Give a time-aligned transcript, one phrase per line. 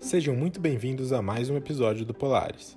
[0.00, 2.74] Sejam muito bem-vindos a mais um episódio do Polaris.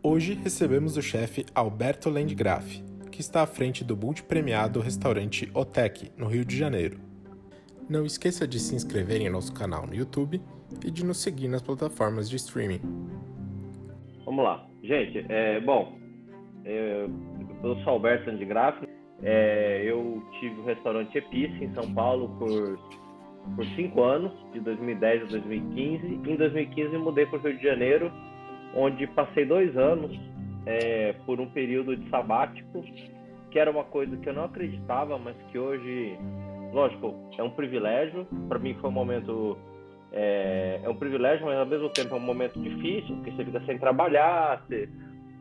[0.00, 6.28] Hoje recebemos o chefe Alberto Landgraf, que está à frente do multipremiado restaurante Otec, no
[6.28, 7.00] Rio de Janeiro.
[7.90, 10.40] Não esqueça de se inscrever em nosso canal no YouTube
[10.86, 12.80] e de nos seguir nas plataformas de streaming.
[14.24, 14.64] Vamos lá.
[14.84, 15.98] Gente, é, bom,
[16.64, 17.08] é,
[17.64, 18.80] eu sou Alberto Landgraf,
[19.20, 22.78] é, eu tive o restaurante Epice em São Paulo por
[23.56, 26.06] por cinco anos, de 2010 a 2015.
[26.06, 28.12] Em 2015 mudei para o Rio de Janeiro,
[28.74, 30.18] onde passei dois anos
[30.66, 32.84] é, por um período de sabático,
[33.50, 36.16] que era uma coisa que eu não acreditava, mas que hoje,
[36.72, 38.26] lógico, é um privilégio.
[38.48, 39.58] Para mim foi um momento
[40.12, 43.60] é, é, um privilégio, mas ao mesmo tempo é um momento difícil, porque você fica
[43.66, 44.88] sem trabalhar, você,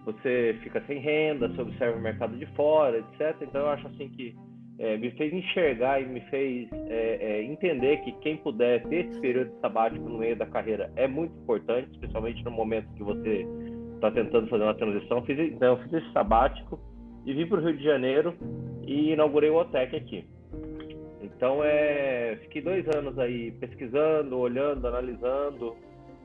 [0.06, 3.36] você fica sem renda, você observa o mercado de fora, etc.
[3.42, 4.36] Então eu acho assim que
[4.82, 9.22] é, me fez enxergar e me fez é, é, entender que quem puder ter esse
[9.22, 13.46] período sabático no meio da carreira é muito importante, especialmente no momento que você
[13.94, 15.24] está tentando fazer uma transição.
[15.24, 16.80] Fiz, então, fiz esse sabático
[17.28, 18.34] e vim para o Rio de Janeiro
[18.82, 20.26] e inaugurei o OTEC aqui.
[21.22, 25.76] Então, é, fiquei dois anos aí pesquisando, olhando, analisando,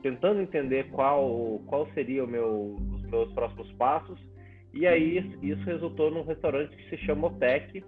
[0.01, 4.19] tentando entender qual, qual seria o meu, os meus próximos passos.
[4.73, 7.83] E aí, isso resultou num restaurante que se chama OTEC,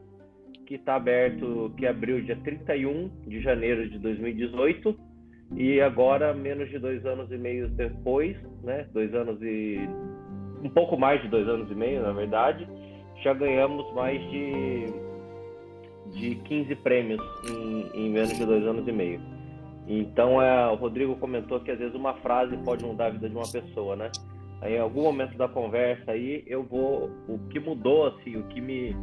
[0.69, 4.95] que está aberto, que abriu dia 31 de janeiro de 2018
[5.55, 9.79] e agora, menos de dois anos e meio depois, né, dois anos e
[10.63, 12.67] um pouco mais de dois anos e meio, na verdade,
[13.23, 14.85] já ganhamos mais de
[16.13, 19.19] de 15 prêmios em, em menos de dois anos e meio.
[19.87, 23.35] Então, é, o Rodrigo comentou que às vezes uma frase pode mudar a vida de
[23.35, 24.11] uma pessoa, né?
[24.61, 27.09] Aí, em algum momento da conversa aí, eu vou.
[27.27, 28.95] O que mudou, assim, o que me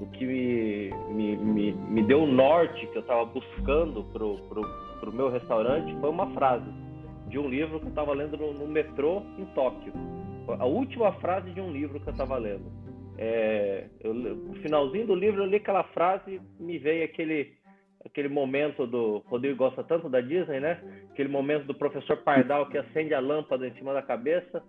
[0.00, 5.12] o que me, me, me, me deu o norte que eu estava buscando para o
[5.12, 6.70] meu restaurante foi uma frase
[7.28, 9.92] de um livro que eu estava lendo no, no, metrô em Tóquio.
[10.58, 12.70] A última frase de um livro que eu estava lendo.
[13.16, 17.52] É, eu, no finalzinho do livro eu li aquela frase me veio aquele
[18.04, 20.80] aquele momento do Rodrigo gosta tanto da Disney, né?
[21.10, 24.62] Aquele momento do professor Pardal que acende a lâmpada em cima da cabeça.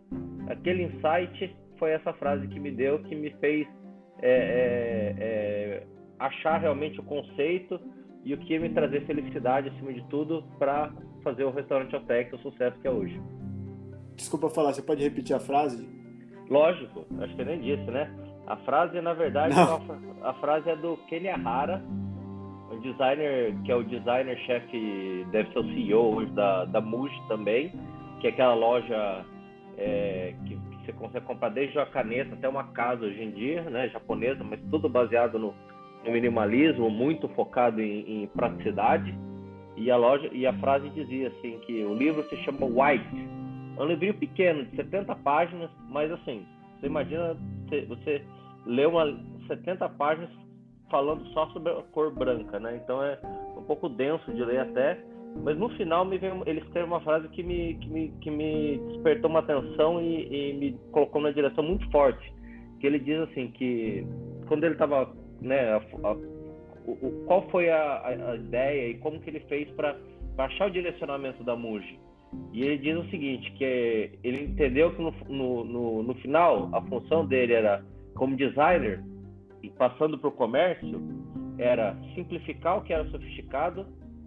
[0.47, 3.67] Aquele insight foi essa frase que me deu, que me fez
[4.21, 5.83] é, é, é,
[6.19, 7.79] achar realmente o conceito
[8.23, 10.91] e o que ia me trazer felicidade acima de tudo para
[11.23, 13.21] fazer o restaurante Otec o sucesso que é hoje.
[14.15, 15.87] Desculpa falar, você pode repetir a frase?
[16.49, 18.09] Lógico, acho que eu nem disse, né?
[18.47, 21.83] A frase, na verdade, a, a frase é do Kenny Hara,
[22.71, 27.71] o designer, que é o designer-chefe, deve ser o CEO hoje da, da Muji também,
[28.21, 29.25] que é aquela loja
[29.77, 33.89] é, que você consegue comprar desde a caneta até uma casa hoje em dia, né,
[33.89, 35.53] japonesa, mas tudo baseado no,
[36.03, 39.13] no minimalismo, muito focado em, em, praticidade.
[39.75, 43.27] E a loja e a frase dizia assim que o livro se chama White,
[43.77, 46.45] é um livrinho pequeno de 70 páginas, mas assim,
[46.79, 47.35] você imagina
[47.65, 48.23] você, você
[48.65, 49.17] lê uma
[49.47, 50.29] 70 páginas
[50.89, 52.79] falando só sobre a cor branca, né?
[52.81, 53.19] Então é
[53.57, 54.97] um pouco denso de ler até
[55.43, 59.29] mas no final veio, ele escreveu uma frase que me, que me, que me despertou
[59.29, 62.33] uma atenção e, e me colocou numa direção muito forte.
[62.79, 64.05] Que ele diz assim que
[64.47, 66.11] quando ele estava, né, a, a,
[66.87, 69.97] o, qual foi a, a, ideia e como que ele fez para
[70.37, 71.99] achar o direcionamento da Muji.
[72.51, 76.81] E ele diz o seguinte, que ele entendeu que no, no, no, no final a
[76.81, 77.83] função dele era
[78.15, 79.03] como designer
[79.61, 81.01] e passando para o comércio
[81.57, 83.85] era simplificar o que era sofisticado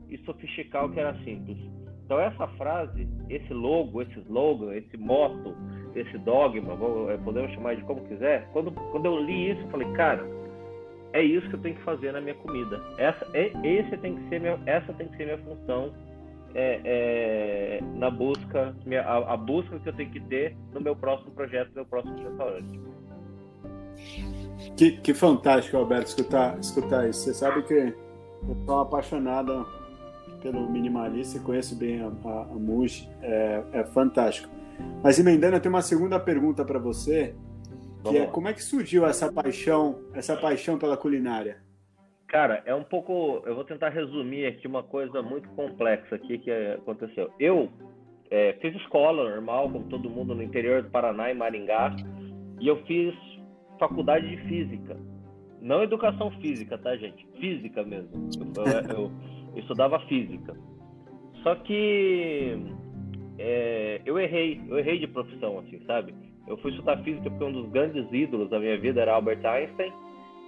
[0.09, 1.59] e sofisticar o que era simples.
[2.05, 5.55] Então essa frase, esse logo, esse slogan, esse motto,
[5.95, 6.73] esse dogma,
[7.11, 10.27] eh, podemos chamar de como quiser, quando, quando eu li isso, eu falei, cara,
[11.13, 12.83] é isso que eu tenho que fazer na minha comida.
[12.97, 15.93] Essa, é, esse tem que ser minha, essa tem que ser minha função
[16.55, 20.97] é, é, na busca, minha, a, a, busca que eu tenho que ter no meu
[20.97, 22.81] próximo projeto, no meu próximo restaurante.
[24.77, 27.21] Que, que fantástico, Alberto, escutar, escutar isso.
[27.21, 29.67] Você sabe que eu sou apaixonado
[30.41, 34.49] pelo minimalista e conheço bem a, a, a Muji, é, é, fantástico.
[35.03, 37.35] Mas emendando, eu tenho uma segunda pergunta para você,
[37.99, 38.31] que Vamos é lá.
[38.31, 41.59] como é que surgiu essa paixão, essa paixão pela culinária?
[42.29, 46.51] Cara, é um pouco, eu vou tentar resumir aqui uma coisa muito complexa aqui que
[46.51, 47.33] aconteceu.
[47.41, 47.71] Eu
[48.31, 51.97] é, fiz escola normal, como todo mundo no interior do Paraná, em Maringá,
[52.61, 53.15] e eu fiz
[53.79, 54.97] faculdade de física.
[55.61, 57.27] Não educação física, tá, gente?
[57.41, 58.11] Física mesmo.
[58.57, 59.13] Eu, eu,
[59.59, 60.57] eu estudava física.
[61.43, 62.57] Só que
[63.39, 66.15] é, eu errei, eu errei de profissão, assim, sabe?
[66.47, 69.93] Eu fui estudar física porque um dos grandes ídolos da minha vida era Albert Einstein,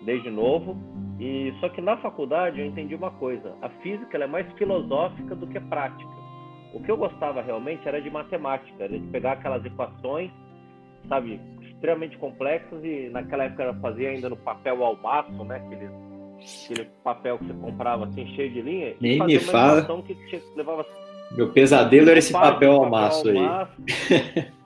[0.05, 0.77] desde novo.
[1.19, 5.47] E só que na faculdade eu entendi uma coisa: a física é mais filosófica do
[5.47, 6.21] que prática.
[6.73, 10.31] O que eu gostava realmente era de matemática, era de pegar aquelas equações,
[11.09, 15.57] sabe, extremamente complexas e naquela época eu fazia ainda no papel almaço, né?
[15.57, 15.91] Aquele,
[16.41, 18.95] aquele papel que você comprava assim, cheio de linha.
[19.01, 19.85] Nem me fala.
[20.03, 20.87] Que tinha, levava
[21.33, 23.39] Meu pesadelo era esse papel almaço aí.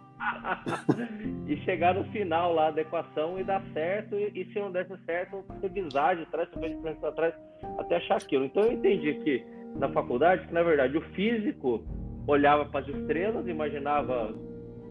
[1.49, 4.97] e chegar no final lá da equação e dar certo, e, e se não desse
[5.05, 7.35] certo, revisar de trás, de frente atrás,
[7.79, 8.45] até achar aquilo.
[8.45, 9.45] Então eu entendi que
[9.77, 11.85] na faculdade, que na verdade o físico
[12.27, 14.35] olhava para as estrelas, imaginava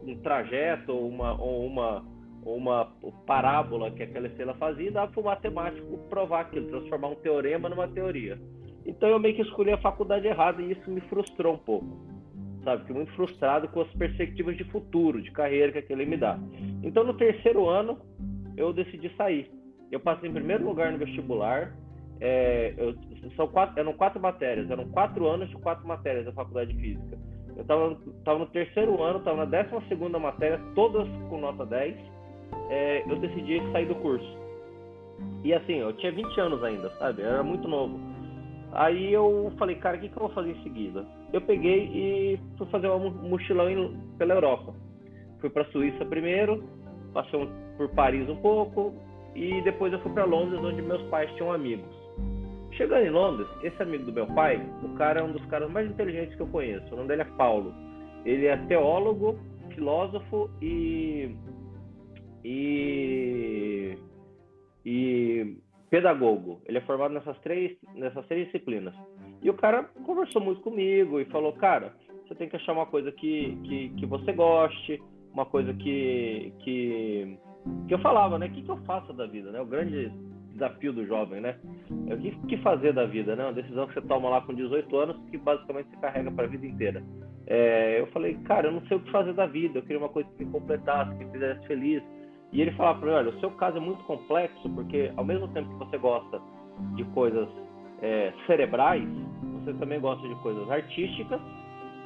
[0.06, 2.06] um trajeto ou uma, ou uma,
[2.46, 2.92] uma
[3.26, 7.70] parábola que aquela estrela fazia e dava para o matemático provar aquilo, transformar um teorema
[7.70, 8.40] numa teoria.
[8.86, 12.14] Então eu meio que escolhi a faculdade errada e isso me frustrou um pouco
[12.64, 12.82] sabe?
[12.82, 16.40] Fiquei muito frustrado com as perspectivas de futuro, de carreira que aquele me dá.
[16.82, 18.00] Então, no terceiro ano,
[18.58, 19.52] eu decidi sair.
[19.92, 21.76] Eu passei em primeiro lugar no vestibular.
[22.20, 22.96] É, eu,
[23.36, 27.18] são quatro, eram quatro matérias, eram quatro anos de quatro matérias da faculdade de física.
[27.56, 31.96] Eu estava no terceiro ano, estava na décima segunda matéria, todas com nota 10.
[32.74, 34.26] É, eu decidi sair do curso.
[35.44, 37.22] E assim, eu tinha 20 anos ainda, sabe?
[37.22, 38.00] Eu era muito novo.
[38.72, 41.06] Aí eu falei, cara, o que, que eu vou fazer em seguida?
[41.32, 44.74] Eu peguei e fui fazer um mochilão em, pela Europa.
[45.40, 46.64] Fui para a Suíça primeiro,
[47.14, 47.48] passei um,
[47.78, 48.96] por Paris um pouco
[49.36, 51.94] e depois eu fui para Londres, onde meus pais tinham amigos.
[52.72, 55.88] Chegando em Londres, esse amigo do meu pai, o cara é um dos caras mais
[55.88, 56.92] inteligentes que eu conheço.
[56.92, 57.72] O nome dele é Paulo.
[58.26, 59.38] Ele é teólogo,
[59.76, 61.36] filósofo e
[62.44, 63.98] e,
[64.86, 65.58] e
[65.90, 66.62] pedagogo.
[66.66, 68.94] Ele é formado nessas três, nessas três disciplinas.
[69.42, 71.94] E o cara conversou muito comigo e falou, cara,
[72.28, 75.02] você tem que achar uma coisa que, que, que você goste,
[75.34, 77.38] uma coisa que, que,
[77.88, 78.48] que eu falava, né?
[78.48, 79.60] O que, que eu faço da vida, né?
[79.62, 80.12] O grande
[80.54, 81.58] desafio do jovem, né?
[82.08, 83.44] É o que, que fazer da vida, né?
[83.44, 86.48] Uma decisão que você toma lá com 18 anos que basicamente você carrega para a
[86.48, 87.04] vida inteira.
[87.46, 90.10] É, eu falei, cara, eu não sei o que fazer da vida, eu queria uma
[90.10, 92.04] coisa que me completasse, que me fizesse feliz,
[92.54, 95.48] e ele falava para mim, olha, o seu caso é muito complexo, porque ao mesmo
[95.50, 96.40] tempo que você gosta
[96.96, 97.50] de coisas
[98.02, 99.08] é, cerebrais,
[99.60, 101.42] você também gosta de coisas artísticas,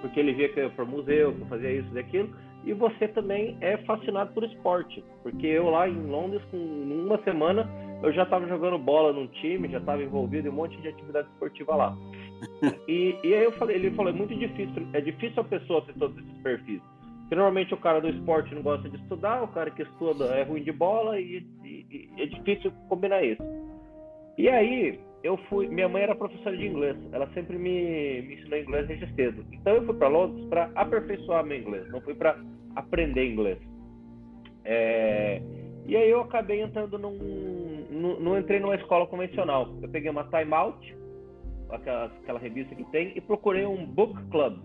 [0.01, 2.29] porque ele via que eu ia para o museu, que eu fazia isso e aquilo,
[2.63, 7.69] e você também é fascinado por esporte, porque eu lá em Londres, com uma semana,
[8.01, 11.27] eu já estava jogando bola num time, já estava envolvido em um monte de atividade
[11.29, 11.97] esportiva lá.
[12.87, 15.93] E, e aí eu falei, ele falou, é muito difícil, é difícil a pessoa ter
[15.95, 16.81] todos esses perfis.
[17.27, 20.43] Porque normalmente o cara do esporte não gosta de estudar, o cara que estuda é
[20.43, 23.43] ruim de bola e, e, e é difícil combinar isso.
[24.37, 25.67] E aí, eu fui.
[25.67, 29.45] Minha mãe era professora de inglês, ela sempre me, me ensinou inglês desde cedo.
[29.51, 32.39] Então eu fui para Londres para aperfeiçoar meu inglês, não fui para
[32.77, 33.57] aprender inglês.
[34.63, 35.41] É,
[35.85, 37.87] e aí eu acabei entrando num.
[37.91, 39.75] Não entrei numa escola convencional.
[39.81, 40.95] Eu peguei uma Time Out,
[41.71, 44.59] aquela, aquela revista que tem, e procurei um book club.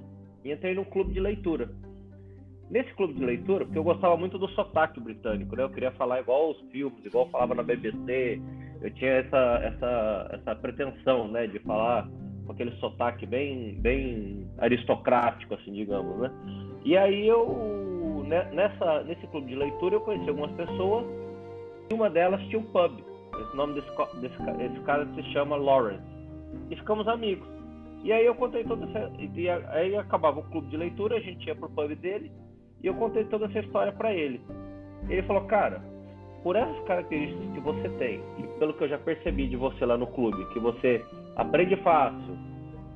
[0.45, 1.71] E entrei num clube de leitura.
[2.73, 5.63] Nesse clube de leitura, porque eu gostava muito do sotaque britânico, né?
[5.63, 8.41] Eu queria falar igual aos filmes, igual falava na BBC.
[8.81, 11.47] Eu tinha essa, essa, essa pretensão, né?
[11.47, 12.09] De falar
[12.47, 16.31] com aquele sotaque bem, bem aristocrático, assim, digamos, né?
[16.83, 21.05] E aí eu, né, nessa, nesse clube de leitura, eu conheci algumas pessoas
[21.91, 23.05] e uma delas tinha um pub.
[23.53, 26.03] O nome desse, desse esse cara se chama Lawrence.
[26.71, 27.47] E ficamos amigos.
[28.03, 29.13] E aí eu contei toda essa.
[29.21, 32.33] E aí acabava o clube de leitura, a gente ia pro pub dele
[32.83, 34.41] e eu contei toda essa história para ele.
[35.09, 35.83] Ele falou, cara,
[36.43, 39.97] por essas características que você tem, e pelo que eu já percebi de você lá
[39.97, 41.05] no clube, que você
[41.37, 42.37] aprende fácil,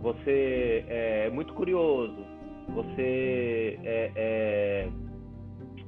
[0.00, 2.16] você é muito curioso,
[2.68, 4.88] você é, é,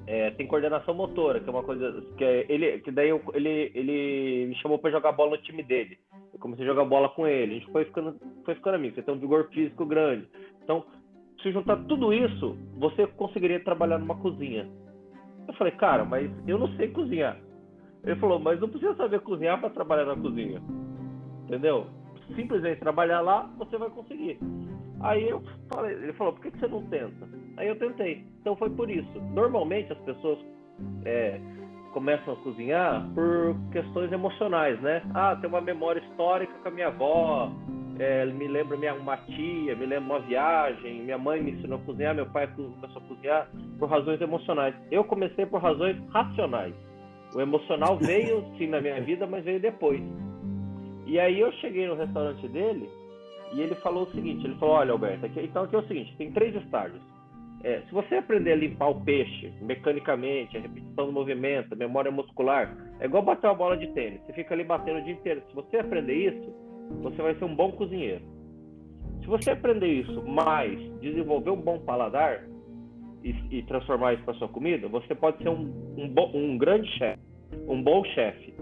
[0.06, 3.72] é, tem coordenação motora, que é uma coisa que é, ele, que daí eu, ele,
[3.74, 5.98] ele me chamou para jogar bola no time dele.
[6.32, 8.94] Eu comecei a jogar bola com ele, a gente foi ficando, foi ficando amigo.
[8.94, 10.28] Você tem um vigor físico grande,
[10.62, 10.84] então
[11.42, 14.68] se juntar tudo isso, você conseguiria trabalhar numa cozinha.
[15.46, 17.36] Eu falei, cara, mas eu não sei cozinhar.
[18.04, 20.60] Ele falou, mas não precisa saber cozinhar para trabalhar na cozinha.
[21.44, 21.86] Entendeu?
[22.34, 24.38] Simplesmente trabalhar lá, você vai conseguir.
[25.00, 25.42] Aí eu
[25.72, 27.28] falei, ele falou, por que, você não tenta?
[27.56, 28.24] Aí eu tentei.
[28.40, 29.20] Então foi por isso.
[29.32, 30.38] Normalmente as pessoas
[31.04, 31.40] é,
[31.92, 35.02] começam a cozinhar por questões emocionais, né?
[35.14, 37.50] Ah, tem uma memória histórica com a minha avó,
[37.98, 41.82] é, me lembra minha uma tia, me lembra uma viagem, minha mãe me ensinou a
[41.82, 44.74] cozinhar, meu pai começou a cozinhar por razões emocionais.
[44.90, 46.74] Eu comecei por razões racionais.
[47.34, 50.00] O emocional veio sim na minha vida, mas veio depois.
[51.06, 52.88] E aí eu cheguei no restaurante dele
[53.52, 56.14] e ele falou o seguinte, ele falou, olha Alberto, aqui, então aqui é o seguinte,
[56.16, 57.00] tem três estágios.
[57.64, 62.10] É, se você aprender a limpar o peixe mecanicamente, a repetição do movimento, a memória
[62.10, 64.20] muscular, é igual bater uma bola de tênis.
[64.22, 65.42] Você fica ali batendo o dia inteiro.
[65.48, 66.67] Se você aprender isso,
[67.02, 68.22] você vai ser um bom cozinheiro.
[69.20, 72.44] Se você aprender isso, mais desenvolver um bom paladar
[73.22, 76.88] e, e transformar isso para sua comida, você pode ser um, um, bo, um grande
[76.98, 77.20] chefe,
[77.66, 78.54] um bom chefe.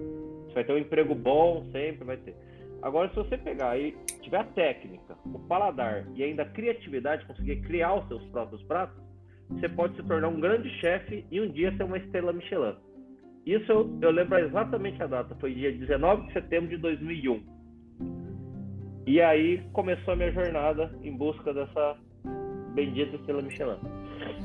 [0.47, 2.35] Você vai ter um emprego bom, sempre vai ter.
[2.83, 3.93] Agora, se você pegar e
[4.23, 8.97] tiver a técnica, o paladar e ainda a criatividade, conseguir criar os seus próprios pratos,
[9.49, 12.75] você pode se tornar um grande chefe e um dia ser uma estrela Michelin.
[13.47, 17.56] Isso eu, eu lembro exatamente a data, foi dia 19 de setembro de 2001.
[19.07, 21.97] E aí começou a minha jornada em busca dessa
[22.75, 23.77] bendita estrela Michelin.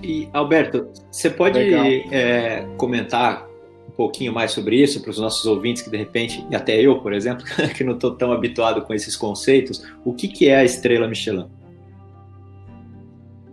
[0.04, 3.48] E, Alberto, você pode é, comentar
[3.88, 7.00] um pouquinho mais sobre isso para os nossos ouvintes que de repente, e até eu,
[7.02, 7.44] por exemplo,
[7.76, 11.48] que não estou tão habituado com esses conceitos, o que, que é a estrela Michelin?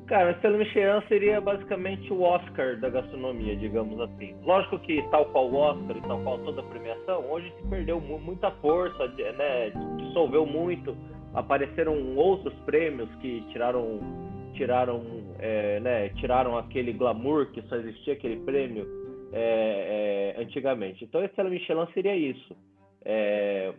[0.08, 4.34] Cara, Estrela Michelin seria basicamente o Oscar da gastronomia, digamos assim.
[4.42, 8.00] Lógico que, tal qual o Oscar e tal qual toda a premiação, hoje se perdeu
[8.00, 10.96] muita força, né, dissolveu muito.
[11.34, 14.00] Apareceram outros prêmios que tiraram,
[14.54, 15.04] tiraram,
[15.38, 18.86] é, né, tiraram aquele glamour que só existia aquele prêmio
[19.30, 21.04] é, é, antigamente.
[21.04, 22.56] Então, Estrela Michelin seria isso.
[23.04, 23.74] É,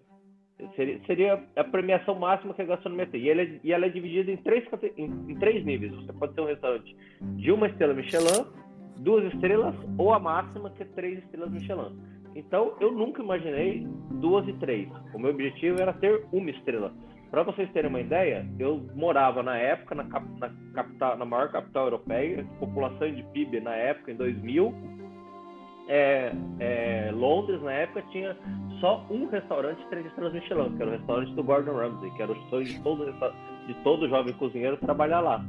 [0.75, 3.21] Seria, seria, a premiação máxima que a gastronomia tem.
[3.21, 4.65] E ela é, e ela é dividida em três,
[4.97, 5.93] em, em, três níveis.
[5.93, 6.95] Você pode ter um restaurante
[7.37, 8.45] de uma estrela Michelin,
[8.97, 11.97] duas estrelas, ou a máxima, que é três estrelas Michelin.
[12.35, 13.87] Então, eu nunca imaginei
[14.19, 14.89] duas e três.
[15.13, 16.93] O meu objetivo era ter uma estrela.
[17.31, 21.51] Para vocês terem uma ideia, eu morava na época na, cap, na, capital, na maior
[21.51, 24.73] capital europeia, população de PIB na época, em 2000.
[25.89, 28.37] É, é, Londres, na época, tinha
[28.79, 32.31] só um restaurante três estrelas Michelin, que era o restaurante do Gordon Ramsay, que era
[32.31, 33.11] o sonho de todo,
[33.65, 35.43] de todo jovem cozinheiro trabalhar lá.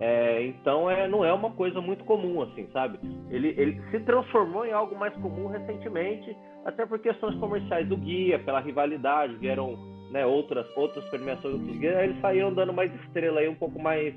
[0.00, 2.98] É, então é, não é uma coisa muito comum, assim, sabe?
[3.30, 8.40] Ele, ele se transformou em algo mais comum recentemente, até por questões comerciais do guia,
[8.40, 9.78] pela rivalidade, vieram
[10.10, 14.14] né, outras, outras premiações dos guias, eles saíram dando mais estrela aí, um pouco mais,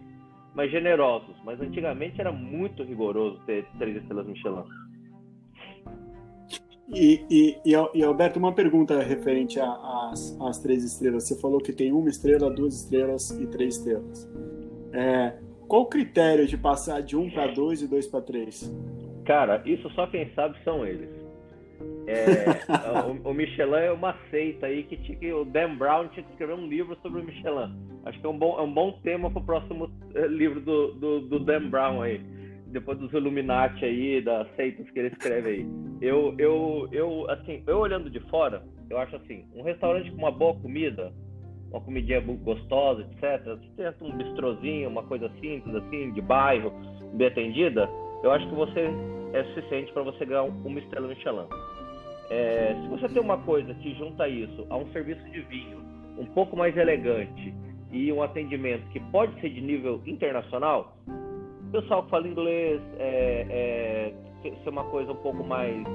[0.55, 1.35] mais generosos.
[1.45, 4.63] Mas antigamente era muito rigoroso ter três estrelas Michelin.
[6.93, 11.27] E, e, e, Alberto, uma pergunta referente às três estrelas.
[11.27, 14.29] Você falou que tem uma estrela, duas estrelas e três estrelas.
[14.91, 15.33] É,
[15.67, 18.73] qual o critério de passar de um para dois e dois para três?
[19.23, 21.09] Cara, isso só quem sabe são eles.
[22.07, 22.45] É,
[23.07, 26.55] o, o, Michelin é uma seita aí que, que o Dan Brown tinha que escrever
[26.55, 27.71] um livro sobre o Michelin.
[28.05, 30.93] Acho que é um bom, é um bom tema para o próximo eh, livro do,
[30.95, 32.19] do, do Dan Brown aí
[32.71, 35.67] depois dos Illuminati aí, das seitas que ele escreve aí.
[36.01, 40.31] Eu, eu, eu, assim, eu olhando de fora, eu acho assim, um restaurante com uma
[40.31, 41.11] boa comida,
[41.71, 43.59] uma comidinha gostosa, etc.
[43.61, 46.71] Se tenta um bistrozinho, uma coisa simples, assim, de bairro,
[47.13, 47.89] bem atendida,
[48.23, 48.89] eu acho que você
[49.33, 51.47] é suficiente para você ganhar uma estrela Michelin.
[52.29, 55.79] É, se você tem uma coisa que junta isso a um serviço de vinho
[56.17, 57.53] um pouco mais elegante
[57.91, 60.95] e um atendimento que pode ser de nível internacional,
[61.71, 65.85] pessoal que fala inglês é, é, ser uma coisa um pouco mais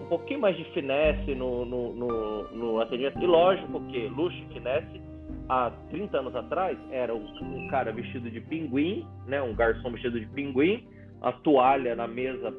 [0.00, 4.54] um pouquinho mais de finesse no, no, no, no atendimento e lógico que luxo e
[4.54, 5.00] finesse
[5.48, 10.18] há 30 anos atrás era um, um, cara vestido de pinguim né um garçom vestido
[10.18, 10.86] de pinguim
[11.20, 12.54] a toalha na mesa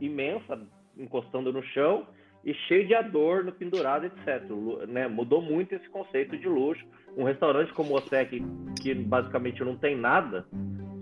[0.00, 0.60] imensa
[0.98, 2.06] encostando no chão
[2.44, 4.42] e cheio de adorno pendurado etc
[4.88, 5.08] né?
[5.08, 6.84] mudou muito esse conceito de luxo
[7.16, 8.42] um restaurante como o Osec
[8.82, 10.46] que basicamente não tem nada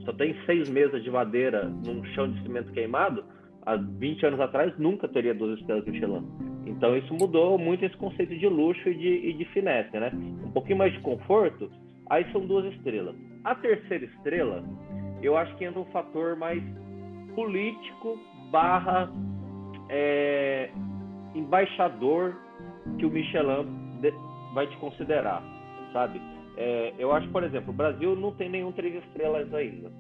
[0.09, 3.23] só tem seis mesas de madeira num chão de cimento queimado,
[3.67, 6.27] há 20 anos atrás nunca teria duas estrelas Michelin.
[6.65, 10.11] Então isso mudou muito esse conceito de luxo e de, e de finesse, né?
[10.15, 11.71] Um pouquinho mais de conforto,
[12.09, 13.15] aí são duas estrelas.
[13.45, 14.65] A terceira estrela,
[15.23, 16.63] eu acho que entra um fator mais
[17.35, 18.19] político
[18.51, 19.13] barra
[19.91, 20.71] é,
[21.35, 22.35] embaixador
[22.99, 23.67] que o Michelin
[24.55, 25.43] vai te considerar,
[25.93, 26.19] sabe?
[26.61, 29.93] É, eu acho, por exemplo, o Brasil não tem nenhum três estrelas ainda.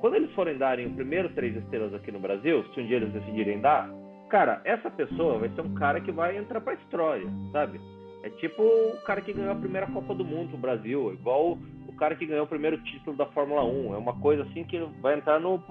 [0.00, 3.12] Quando eles forem darem o primeiro três estrelas aqui no Brasil, se um dia eles
[3.12, 3.90] decidirem dar,
[4.30, 7.78] cara, essa pessoa vai ser um cara que vai entrar pra história, sabe?
[8.22, 11.92] É tipo o cara que ganhou a primeira Copa do Mundo no Brasil, igual o
[11.98, 13.94] cara que ganhou o primeiro título da Fórmula 1.
[13.94, 15.62] É uma coisa assim que vai entrar no.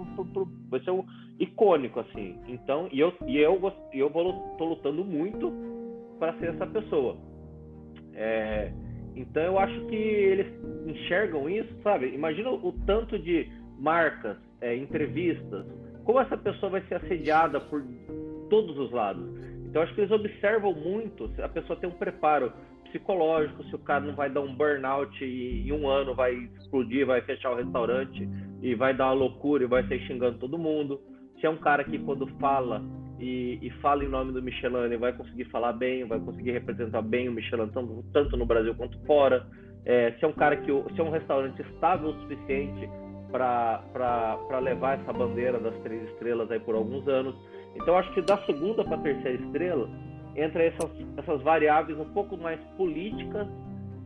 [0.69, 1.03] vai ser um
[1.39, 2.37] icônico, assim.
[2.47, 3.59] Então, e eu, e eu,
[3.91, 5.51] eu vou, tô lutando muito
[6.19, 7.17] para ser essa pessoa.
[8.13, 8.71] É,
[9.17, 10.47] então eu acho que eles
[10.85, 12.13] enxergam isso, sabe?
[12.13, 15.65] Imagina o tanto de marcas, é, entrevistas,
[16.03, 17.83] como essa pessoa vai ser assediada por
[18.49, 19.27] todos os lados.
[19.65, 22.53] Então acho que eles observam muito se a pessoa tem um preparo
[22.85, 27.05] psicológico, se o cara não vai dar um burnout e em um ano vai explodir,
[27.05, 28.27] vai fechar o restaurante
[28.61, 31.01] e vai dar uma loucura e vai sair xingando todo mundo.
[31.39, 32.81] Se é um cara que quando fala
[33.19, 37.01] e, e, fala em nome do Michelin, ele vai conseguir falar bem, vai conseguir representar
[37.01, 39.45] bem o Michelin tanto, tanto no Brasil quanto fora.
[39.85, 42.89] é, se é um cara que se é um restaurante estável o suficiente
[43.31, 47.35] para levar essa bandeira das três estrelas aí por alguns anos.
[47.75, 49.89] Então acho que da segunda para a terceira estrela
[50.35, 53.47] entra essas, essas variáveis um pouco mais políticas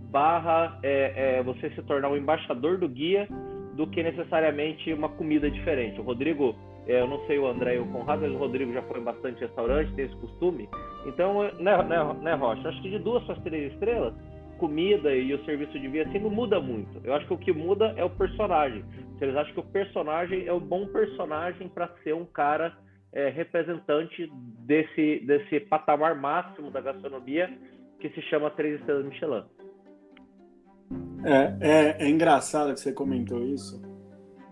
[0.09, 3.27] barra é, é, você se tornar um embaixador do guia
[3.75, 5.99] do que necessariamente uma comida diferente.
[5.99, 6.55] O Rodrigo,
[6.87, 9.39] eu não sei o André e o Conrado, mas o Rodrigo já foi em bastante
[9.41, 10.67] restaurante, tem esse costume.
[11.05, 12.69] Então, né, né, né Rocha?
[12.69, 14.13] Acho que de duas para três estrelas,
[14.57, 17.01] comida e o serviço de via assim não muda muito.
[17.03, 18.83] Eu acho que o que muda é o personagem.
[19.17, 22.75] Se eles acham que o personagem é um bom personagem para ser um cara
[23.13, 24.31] é, representante
[24.65, 27.49] desse, desse patamar máximo da gastronomia
[27.99, 29.43] que se chama Três Estrelas Michelin.
[31.23, 33.81] É, é, é, engraçado que você comentou isso.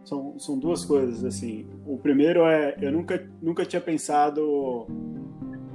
[0.10, 1.68] São, são duas coisas, assim.
[1.86, 4.88] O primeiro é, eu nunca, nunca tinha pensado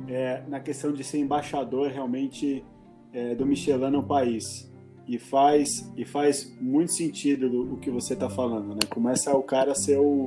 [0.09, 2.65] é, na questão de ser embaixador realmente
[3.13, 4.69] é, do Michelin no país.
[5.07, 8.81] E faz, e faz muito sentido do, o que você está falando, né?
[8.93, 10.27] Começa o cara a ser o,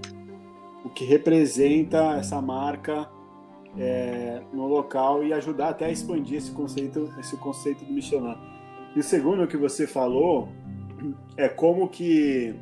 [0.86, 3.10] o que representa essa marca
[3.78, 8.38] é, no local e ajudar até a expandir esse conceito, esse conceito do Michelin.
[8.96, 10.48] E o segundo que você falou
[11.36, 12.56] é como que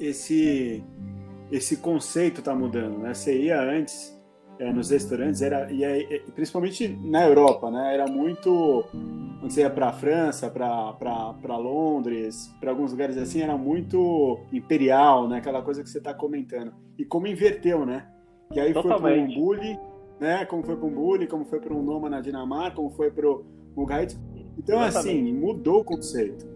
[0.00, 0.82] esse
[1.50, 3.14] esse conceito está mudando, né?
[3.14, 4.16] Você ia antes
[4.58, 7.94] é, nos restaurantes era e, é, principalmente na Europa, né?
[7.94, 8.84] Era muito
[9.38, 15.28] quando você ia para a França, para Londres, para alguns lugares assim, era muito imperial,
[15.28, 15.38] né?
[15.38, 16.72] Aquela coisa que você está comentando.
[16.98, 18.08] E como inverteu, né?
[18.52, 19.00] Que aí Totalmente.
[19.00, 19.78] foi para um bully,
[20.18, 20.44] né?
[20.46, 23.28] Como foi para um bully, como foi para um Noma na Dinamarca, como foi para
[23.28, 23.44] o.
[24.58, 24.96] Então, Exatamente.
[24.96, 26.55] assim, mudou o conceito.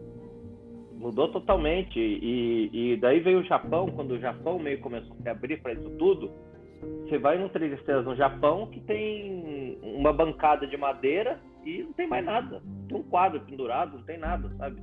[1.01, 1.99] Mudou totalmente.
[1.99, 5.73] E, e daí veio o Japão, quando o Japão meio começou a se abrir para
[5.73, 6.31] isso tudo.
[7.03, 11.93] Você vai no Três Estrelas no Japão que tem uma bancada de madeira e não
[11.95, 12.63] tem mais nada.
[12.87, 14.81] Tem um quadro pendurado, não tem nada, sabe?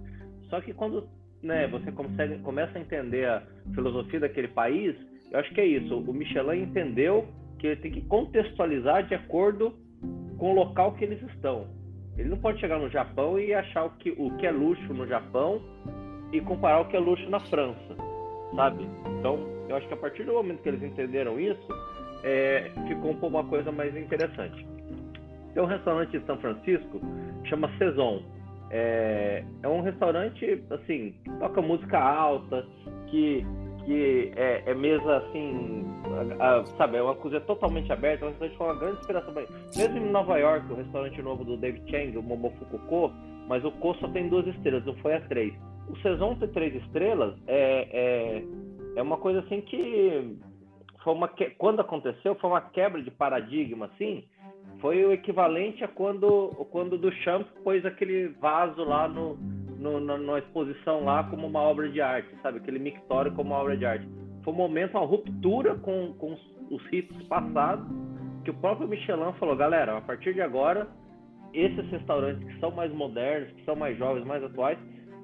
[0.50, 1.08] Só que quando
[1.42, 3.44] né, você consegue, começa a entender a
[3.76, 4.96] filosofia daquele país,
[5.32, 6.00] eu acho que é isso.
[6.00, 7.27] O Michelin entendeu
[7.60, 9.74] que ele tem que contextualizar de acordo
[10.38, 11.68] com o local que eles estão.
[12.18, 15.08] Ele não pode chegar no Japão e achar o que, o que é luxo no
[15.08, 15.62] Japão
[16.31, 17.96] e comparar o que é luxo na França,
[18.55, 18.87] sabe?
[19.20, 21.68] Então, eu acho que a partir do momento que eles entenderam isso,
[22.24, 24.66] é, ficou uma coisa mais interessante.
[25.53, 27.01] Tem um restaurante em São Francisco,
[27.46, 28.22] chama Saison.
[28.70, 32.66] É, é um restaurante, assim, que toca música alta,
[33.07, 33.46] que
[33.87, 35.85] que é, é mesa assim,
[36.40, 39.33] a, a, sabe, é uma cozinha totalmente aberta, é um restaurante com uma grande inspiração.
[39.77, 43.13] Mesmo em Nova York, o restaurante novo do David Chang, o Momofuku
[43.48, 45.53] mas o Ko só tem duas estrelas, não foi a três.
[45.90, 48.44] O Saison ter três estrelas é, é,
[48.98, 50.38] é uma coisa assim que
[51.04, 54.26] foi uma que, quando aconteceu foi uma quebra de paradigma assim
[54.80, 59.38] foi o equivalente a quando quando do Champ pôs aquele vaso lá no
[59.78, 62.58] no, na, na, exposição lá como uma obra de arte, sabe?
[62.58, 64.08] Aquele mictório como uma obra de arte.
[64.44, 67.86] Foi um momento, uma ruptura com, com os, os ritos passados,
[68.44, 70.88] que o próprio Michelin falou, galera, a partir de agora,
[71.54, 74.78] esses restaurantes que são mais modernos, que são mais jovens, mais atuais,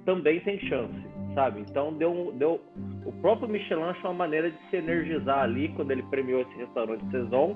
[0.06, 0.94] também tem chance,
[1.34, 1.62] sabe?
[1.62, 2.62] Então deu, deu
[3.06, 7.04] o próprio Michelin achou uma maneira de se energizar ali quando ele premiou esse restaurante
[7.12, 7.56] Saison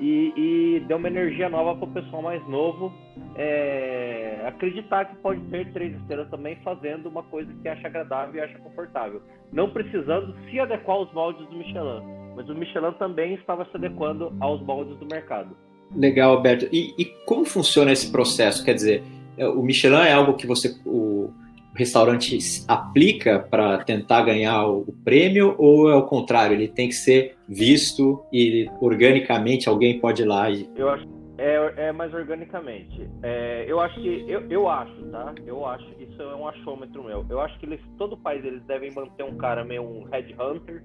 [0.00, 2.92] e, e deu uma energia nova para o pessoal mais novo
[3.36, 8.40] é, acreditar que pode ter três estrelas também fazendo uma coisa que acha agradável e
[8.40, 12.02] acha confortável, não precisando se adequar aos moldes do Michelin,
[12.36, 15.56] mas o Michelin também estava se adequando aos moldes do mercado.
[15.94, 16.68] Legal, Alberto.
[16.72, 18.64] E, e como funciona esse processo?
[18.64, 19.02] Quer dizer,
[19.38, 21.30] o Michelin é algo que você o,
[21.74, 27.36] restaurante aplica para tentar ganhar o prêmio ou é o contrário, ele tem que ser
[27.48, 30.68] visto e organicamente alguém pode ir lá e...
[30.76, 33.08] Eu acho é, é mais organicamente.
[33.22, 35.34] É, eu acho que eu, eu acho, tá?
[35.44, 37.26] Eu acho isso é um achômetro meu.
[37.28, 40.82] Eu acho que eles, todo país eles devem manter um cara meio um headhunter,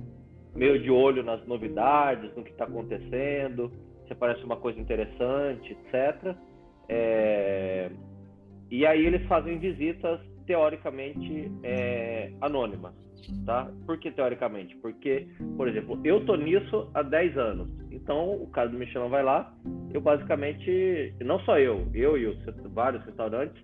[0.55, 3.71] meio de olho nas novidades, no que está acontecendo,
[4.07, 6.35] se parece uma coisa interessante, etc.
[6.87, 7.91] É,
[8.71, 10.19] e aí eles fazem visitas
[10.49, 12.91] teoricamente é, anônimas,
[13.45, 13.71] tá?
[13.85, 14.75] Por que teoricamente?
[14.77, 17.69] Porque, por exemplo, eu tô nisso há 10 anos.
[17.91, 19.53] Então, o cara do Michelin vai lá,
[19.93, 22.37] eu basicamente, não só eu, eu e os
[22.73, 23.63] vários restaurantes,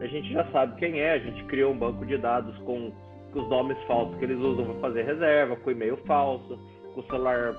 [0.00, 2.90] a gente já sabe quem é, a gente criou um banco de dados com,
[3.32, 6.58] com os nomes falsos que eles usam para fazer reserva, com e-mail falso,
[6.92, 7.54] com o celular,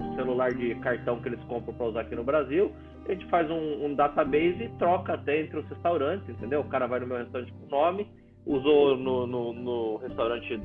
[0.00, 2.72] o celular de cartão que eles compram para usar aqui no Brasil
[3.10, 6.60] a gente faz um, um, database e troca até entre os restaurantes, entendeu?
[6.60, 8.06] O cara vai no meu restaurante com nome,
[8.46, 10.60] usou no, no, no restaurante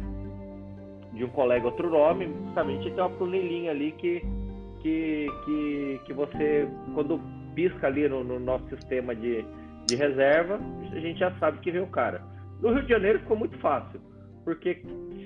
[1.13, 4.21] de um colega outro nome, justamente tem uma planilhinha ali que,
[4.81, 7.19] que, que, que você, quando
[7.55, 9.43] pisca ali no, no nosso sistema de,
[9.87, 10.59] de reserva,
[10.91, 12.21] a gente já sabe que veio o cara.
[12.61, 13.99] No Rio de Janeiro ficou muito fácil,
[14.45, 14.81] porque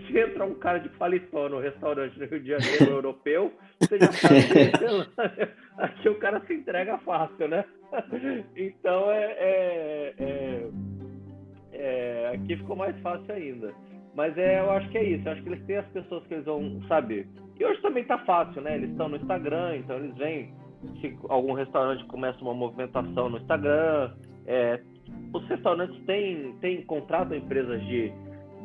[0.07, 4.11] se entra um cara de paletó no restaurante no Rio de Janeiro europeu, você já
[4.13, 4.71] sabe
[5.77, 7.63] aqui o cara se entrega fácil, né?
[8.55, 10.69] Então é, é, é,
[11.73, 13.73] é, aqui ficou mais fácil ainda.
[14.15, 15.27] Mas é, eu acho que é isso.
[15.27, 17.27] Eu acho que eles têm as pessoas que eles vão saber.
[17.59, 18.75] E hoje também tá fácil, né?
[18.75, 20.53] Eles estão no Instagram, então eles vêm.
[21.01, 24.13] Se algum restaurante começa uma movimentação no Instagram,
[24.45, 24.79] é,
[25.33, 28.13] os restaurantes têm, têm contrato empresas de,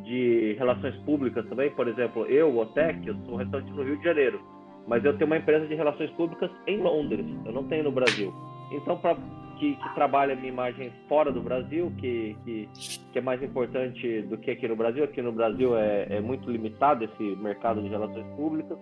[0.04, 1.70] de relações públicas também.
[1.70, 4.40] Por exemplo, eu, Otec, eu sou um restaurante no Rio de Janeiro,
[4.86, 7.26] mas eu tenho uma empresa de relações públicas em Londres.
[7.44, 8.32] Eu não tenho no Brasil.
[8.72, 9.16] Então, para
[9.58, 12.68] que, que, trabalha a minha imagem fora do Brasil, que, que,
[13.12, 15.04] que, é mais importante do que aqui no Brasil.
[15.04, 18.76] Aqui no Brasil é, é muito limitado esse mercado de relações públicas.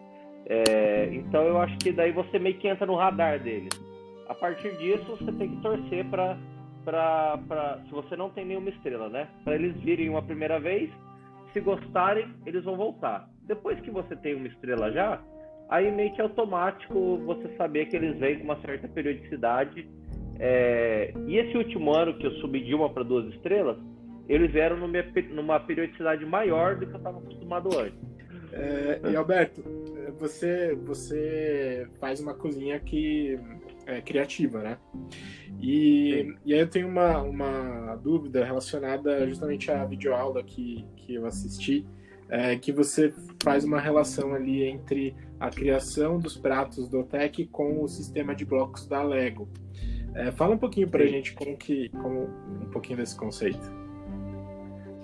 [0.46, 3.70] É, então eu acho que daí você meio que entra no radar deles.
[4.28, 6.36] A partir disso, você tem que torcer para
[6.84, 9.28] para se você não tem nenhuma estrela, né?
[9.44, 10.90] Para eles virem uma primeira vez,
[11.52, 13.28] se gostarem, eles vão voltar.
[13.46, 15.20] Depois que você tem uma estrela já,
[15.68, 19.88] aí meio que é automático você saber que eles vêm com uma certa periodicidade.
[20.38, 21.12] É...
[21.26, 23.76] E esse último ano que eu subi de uma para duas estrelas,
[24.28, 24.98] eles vieram numa,
[25.30, 28.12] numa periodicidade maior do que eu estava acostumado antes.
[28.52, 29.62] É, e Alberto,
[30.18, 33.38] você você faz uma cozinha que
[33.86, 34.78] é criativa, né?
[35.60, 41.26] E, e aí eu tenho uma, uma dúvida relacionada justamente à videoaula que, que eu
[41.26, 41.86] assisti,
[42.28, 47.82] é, que você faz uma relação ali entre a criação dos pratos do OTEC com
[47.82, 49.48] o sistema de blocos da Lego.
[50.14, 51.10] É, fala um pouquinho pra Sim.
[51.10, 52.24] gente como que, como,
[52.62, 53.60] um pouquinho desse conceito.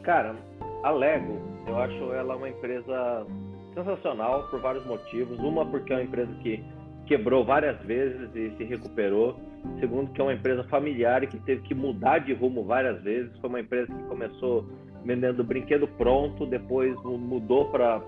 [0.03, 0.37] Cara,
[0.83, 3.27] a Lego, eu acho ela uma empresa
[3.75, 5.39] sensacional por vários motivos.
[5.39, 6.63] Uma porque é uma empresa que
[7.09, 9.41] quebrou várias vezes e se recuperou.
[9.81, 13.37] Segundo, que é uma empresa familiar que teve que mudar de rumo várias vezes.
[13.39, 14.69] Foi uma empresa que começou
[15.05, 18.03] vendendo brinquedo pronto, depois mudou para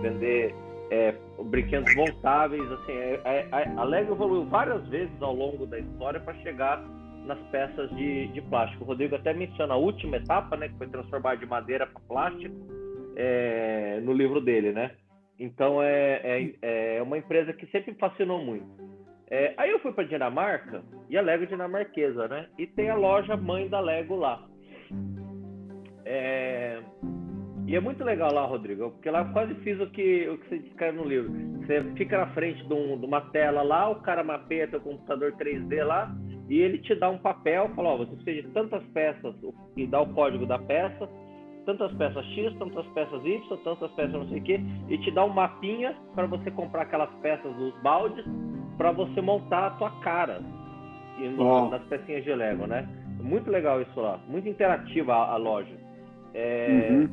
[0.00, 0.54] vender
[0.90, 2.70] é, brinquedos montáveis.
[2.70, 6.84] Assim, é, é, a Lego evoluiu várias vezes ao longo da história para chegar
[7.24, 8.84] nas peças de, de plástico.
[8.84, 12.54] O Rodrigo até menciona a última etapa, né, que foi transformar de madeira para plástico,
[13.16, 14.92] é, no livro dele, né?
[15.38, 16.20] Então é,
[16.62, 18.66] é, é uma empresa que sempre fascinou muito.
[19.28, 22.46] É, aí eu fui para Dinamarca e a Lego é dinamarquesa, né?
[22.58, 24.46] E tem a loja mãe da Lego lá.
[26.04, 26.80] É,
[27.66, 30.58] e é muito legal lá, Rodrigo, porque lá quase fiz o que, o que você
[30.58, 31.32] descreve no livro.
[31.66, 35.32] Você fica na frente de, um, de uma tela lá, o cara mapeia teu computador
[35.32, 36.14] 3D lá
[36.48, 39.34] e ele te dá um papel, fala, ó, você precisa de tantas peças
[39.76, 41.08] e dá o código da peça
[41.66, 45.24] tantas peças X, tantas peças Y, tantas peças não sei o quê, e te dá
[45.24, 48.24] um mapinha para você comprar aquelas peças dos baldes
[48.78, 50.40] para você montar a tua cara
[51.18, 52.88] no, nas pecinhas de Lego, né?
[53.20, 55.76] Muito legal isso lá, muito interativa a, a loja.
[56.32, 57.08] É, uhum.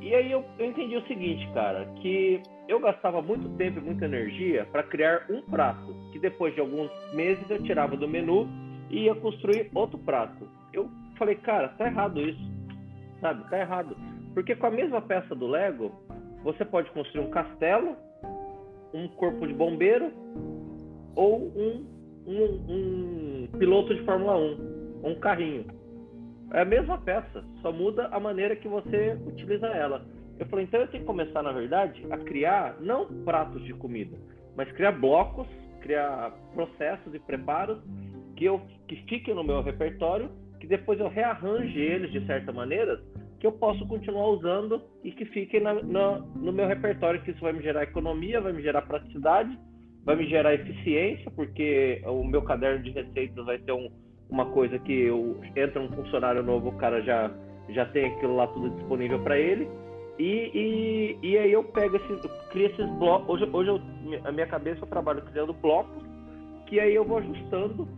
[0.00, 4.06] E aí eu, eu entendi o seguinte, cara, que eu gastava muito tempo e muita
[4.06, 8.48] energia para criar um prato, que depois de alguns meses eu tirava do menu
[8.88, 10.48] e ia construir outro prato.
[10.72, 12.59] Eu falei, cara, tá errado isso
[13.20, 13.48] sabe?
[13.48, 13.96] Tá errado.
[14.34, 15.92] Porque com a mesma peça do Lego,
[16.42, 17.96] você pode construir um castelo,
[18.94, 20.12] um corpo de bombeiro
[21.14, 21.86] ou um,
[22.26, 25.66] um, um piloto de Fórmula 1, um carrinho.
[26.52, 30.04] É a mesma peça, só muda a maneira que você utiliza ela.
[30.38, 34.16] Eu falei, então eu tenho que começar, na verdade, a criar não pratos de comida,
[34.56, 35.46] mas criar blocos,
[35.80, 37.78] criar processos e preparos
[38.36, 40.30] que, eu, que fiquem no meu repertório
[40.60, 43.00] que depois eu rearranje eles de certa maneira,
[43.40, 47.40] que eu posso continuar usando e que fiquem na, na, no meu repertório, que isso
[47.40, 49.58] vai me gerar economia, vai me gerar praticidade,
[50.04, 53.90] vai me gerar eficiência, porque o meu caderno de receitas vai ter um,
[54.28, 57.30] uma coisa que eu, entra um funcionário novo, o cara já,
[57.70, 59.66] já tem aquilo lá tudo disponível para ele.
[60.18, 62.20] E, e, e, aí eu pego esses,
[62.50, 63.30] crio esses blocos.
[63.30, 63.80] Hoje, hoje eu,
[64.24, 66.04] a minha cabeça eu trabalho criando blocos,
[66.66, 67.88] que aí eu vou ajustando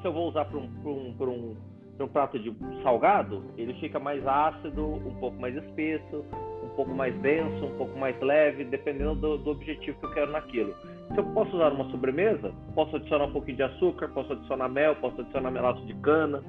[0.00, 1.56] se eu vou usar para um, um, um,
[2.04, 6.24] um prato de salgado, ele fica mais ácido, um pouco mais espesso,
[6.62, 10.32] um pouco mais denso, um pouco mais leve, dependendo do, do, objetivo que eu quero
[10.32, 10.74] naquilo.
[11.12, 14.96] Se eu posso usar uma sobremesa, posso adicionar um pouquinho de açúcar, posso adicionar mel,
[14.96, 16.42] posso adicionar melaço de cana,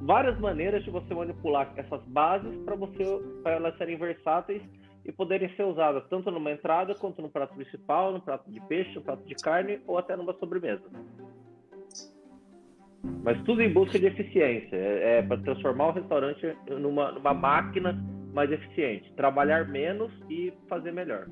[0.00, 3.04] várias maneiras de você manipular essas bases para você
[3.42, 4.62] para elas serem versáteis
[5.04, 8.94] e poderem ser usadas tanto numa entrada quanto no prato principal, no prato de peixe,
[8.94, 10.84] no prato de carne ou até numa sobremesa.
[13.24, 14.76] Mas tudo em busca de eficiência.
[14.76, 17.98] É, é para transformar o restaurante numa, numa máquina
[18.32, 19.12] mais eficiente.
[19.14, 21.26] Trabalhar menos e fazer melhor.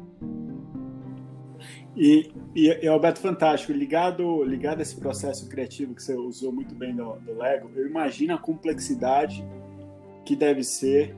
[1.97, 3.73] E, e, e Alberto, fantástico.
[3.73, 7.87] Ligado, ligado a esse processo criativo que você usou muito bem do, do Lego, eu
[7.87, 9.45] imagino a complexidade
[10.25, 11.15] que deve ser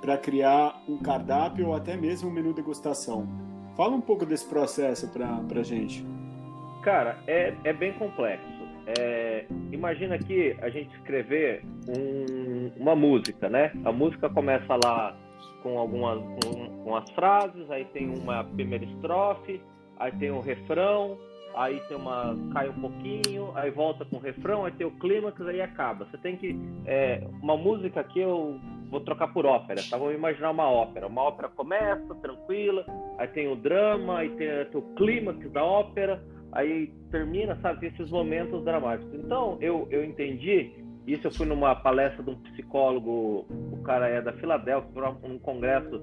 [0.00, 3.26] para criar um cardápio ou até mesmo um menu degustação.
[3.76, 6.06] Fala um pouco desse processo para a gente.
[6.82, 8.53] Cara, é, é bem complexo.
[8.86, 13.72] É, imagina aqui a gente escrever um, uma música, né?
[13.84, 15.16] A música começa lá
[15.62, 19.60] com algumas com, com as frases, aí tem uma primeira estrofe,
[19.98, 21.18] aí tem um refrão,
[21.54, 25.40] aí tem uma cai um pouquinho, aí volta com o refrão, aí tem o clímax,
[25.40, 26.04] aí acaba.
[26.04, 29.96] Você tem que é, uma música aqui eu vou trocar por ópera, tá?
[29.96, 31.06] Vamos imaginar uma ópera.
[31.06, 32.84] Uma ópera começa tranquila,
[33.18, 36.22] aí tem o drama, aí tem, tem o clímax da ópera,
[36.54, 39.14] aí termina, sabe, esses momentos dramáticos.
[39.14, 40.72] Então eu eu entendi
[41.06, 44.90] isso eu fui numa palestra de um psicólogo, o cara é da Filadélfia,
[45.22, 46.00] um congresso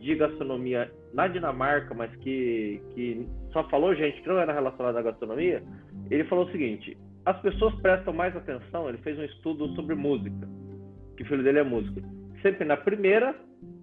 [0.00, 5.02] de gastronomia na Dinamarca, mas que, que só falou gente que não era relacionada à
[5.02, 5.62] gastronomia,
[6.10, 8.88] ele falou o seguinte: as pessoas prestam mais atenção.
[8.88, 10.48] Ele fez um estudo sobre música,
[11.16, 12.00] que o filho dele é músico,
[12.40, 13.34] sempre na primeira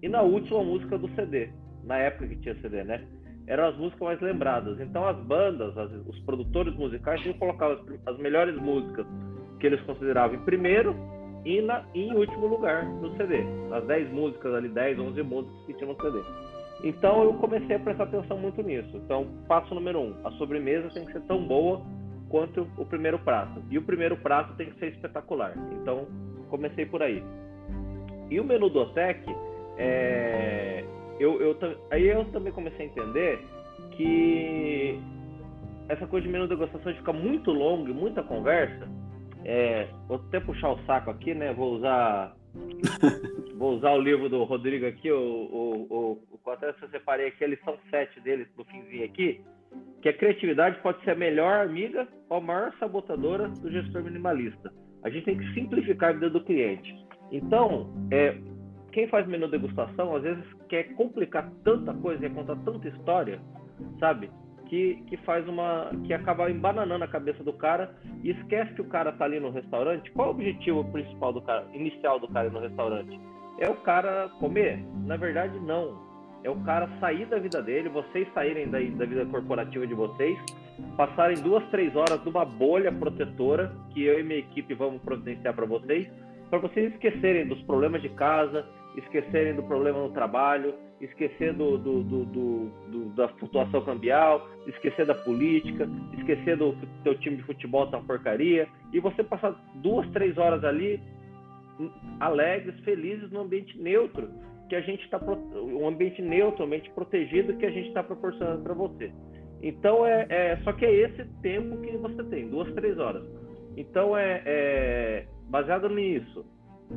[0.02, 1.50] e na última música do CD,
[1.84, 3.04] na época que tinha CD, né?
[3.46, 4.80] Eram as músicas mais lembradas.
[4.80, 9.06] Então as bandas, as, os produtores musicais tinham colocado as, as melhores músicas
[9.60, 10.94] que eles consideravam em primeiro
[11.44, 13.44] e na, em último lugar no CD.
[13.72, 16.22] As 10 músicas ali, 10, 11 músicas que tinham no CD.
[16.82, 18.96] Então eu comecei a prestar atenção muito nisso.
[18.96, 21.82] Então, passo número um: a sobremesa tem que ser tão boa
[22.28, 23.62] quanto o primeiro prato.
[23.70, 25.54] E o primeiro prato tem que ser espetacular.
[25.80, 26.06] Então,
[26.48, 27.22] comecei por aí.
[28.30, 29.24] E o menu do OTEC,
[29.76, 30.84] é...
[31.18, 31.56] eu, eu,
[31.90, 33.40] aí eu também comecei a entender
[33.92, 34.98] que
[35.88, 38.88] essa coisa de menu de degustação fica muito longo e muita conversa.
[39.44, 41.52] É, vou até puxar o saco aqui, né?
[41.52, 42.34] Vou usar
[43.56, 47.44] vou usar o livro do Rodrigo aqui, o, o, o, até se eu separei aqui
[47.44, 49.40] a lição 7 dele no finzinho aqui,
[50.02, 54.72] que a criatividade pode ser a melhor amiga ou a maior sabotadora do gestor minimalista.
[55.02, 56.94] A gente tem que simplificar a vida do cliente.
[57.30, 58.36] Então, é,
[58.94, 63.40] quem faz menu degustação às vezes quer complicar tanta coisa, quer contar tanta história,
[63.98, 64.30] sabe?
[64.66, 65.90] que, que faz uma.
[66.04, 69.50] que acaba embananando a cabeça do cara e esquece que o cara tá ali no
[69.50, 70.10] restaurante.
[70.12, 73.20] Qual o objetivo principal do cara, inicial do cara no restaurante?
[73.58, 74.84] É o cara comer?
[75.04, 76.02] Na verdade, não.
[76.42, 80.38] É o cara sair da vida dele, vocês saírem da, da vida corporativa de vocês,
[80.94, 85.64] passarem duas, três horas numa bolha protetora que eu e minha equipe vamos providenciar para
[85.64, 86.06] vocês,
[86.50, 92.02] para vocês esquecerem dos problemas de casa, esquecerem do problema no trabalho, esquecer do, do,
[92.02, 98.06] do, da flutuação cambial, esquecer da política, esquecer do teu time de futebol tá uma
[98.06, 101.00] porcaria, e você passar duas, três horas ali
[101.78, 104.28] hum, alegres, felizes, num ambiente neutro,
[104.68, 108.62] que a gente está um ambiente neutro, um ambiente protegido que a gente está proporcionando
[108.62, 109.12] para você.
[109.62, 113.24] Então é, é, só que é esse tempo que você tem, duas, três horas.
[113.76, 116.44] Então é, é baseado nisso,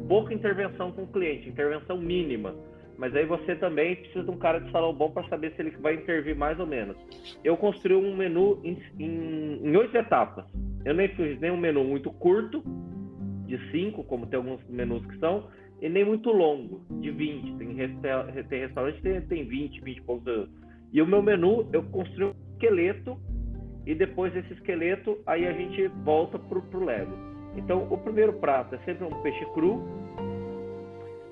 [0.08, 2.56] pouca intervenção com o cliente, intervenção mínima
[2.98, 5.72] mas aí você também precisa de um cara de salão bom para saber se ele
[5.78, 6.98] vai intervir mais ou menos.
[7.44, 10.46] Eu construí um menu em, oito etapas.
[10.84, 12.64] Eu nem fiz nem um menu muito curto,
[13.46, 15.48] de cinco, como tem alguns menus que são,
[15.80, 17.58] e nem muito longo, de 20.
[17.58, 17.76] Tem,
[18.50, 20.50] tem restaurante que tem, tem 20, 20 e poucos.
[20.92, 23.18] E o meu menu, eu construí um esqueleto,
[23.86, 27.27] e depois desse esqueleto, aí a gente volta pro, pro Lego.
[27.58, 29.84] Então, o primeiro prato é sempre um peixe cru,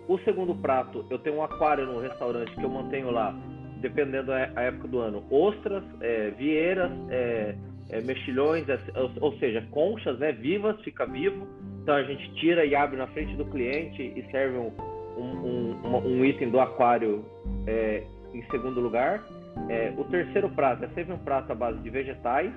[0.07, 3.35] o segundo prato, eu tenho um aquário no restaurante que eu mantenho lá,
[3.81, 7.55] dependendo da época do ano, ostras, é, vieiras, é,
[7.89, 8.77] é, mexilhões, é,
[9.19, 11.47] ou, seja, conchas né, vivas, fica vivo.
[11.81, 14.71] Então a gente tira e abre na frente do cliente e serve um,
[15.17, 17.25] um, um, um item do aquário
[17.65, 19.23] é, em segundo lugar.
[19.69, 22.53] É, o terceiro prato é sempre um prato à base de vegetais.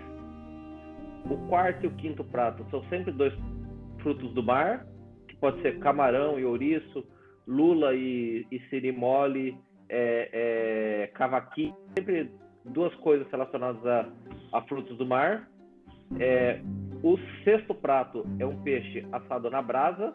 [1.30, 3.32] O quarto e o quinto prato são sempre dois
[4.02, 4.86] frutos do mar,
[5.28, 7.06] que pode ser camarão e ouriço,
[7.46, 9.56] lula e, e sirimole,
[9.88, 12.30] é, é, cavaquinho, sempre
[12.64, 14.08] duas coisas relacionadas a,
[14.52, 15.48] a frutos do mar.
[16.18, 16.60] É,
[17.02, 20.14] o sexto prato é um peixe assado na brasa.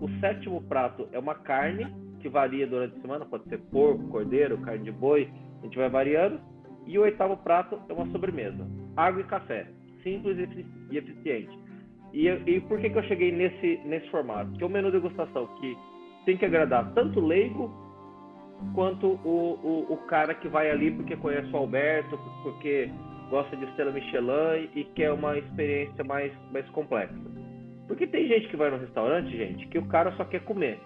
[0.00, 1.86] O sétimo prato é uma carne
[2.20, 5.88] que varia durante a semana, pode ser porco, cordeiro, carne de boi, a gente vai
[5.88, 6.40] variando.
[6.86, 9.68] E o oitavo prato é uma sobremesa, água e café,
[10.02, 10.36] simples
[10.90, 11.58] e eficiente.
[12.12, 14.50] E, e por que, que eu cheguei nesse, nesse formato?
[14.52, 15.76] Que é o menu degustação que
[16.24, 17.70] tem que agradar tanto o leigo
[18.74, 22.90] quanto o, o, o, cara que vai ali porque conhece o Alberto, porque
[23.30, 27.14] gosta de estrela Michelin e quer uma experiência mais, mais complexa.
[27.86, 30.78] Porque tem gente que vai no restaurante, gente, que o cara só quer comer.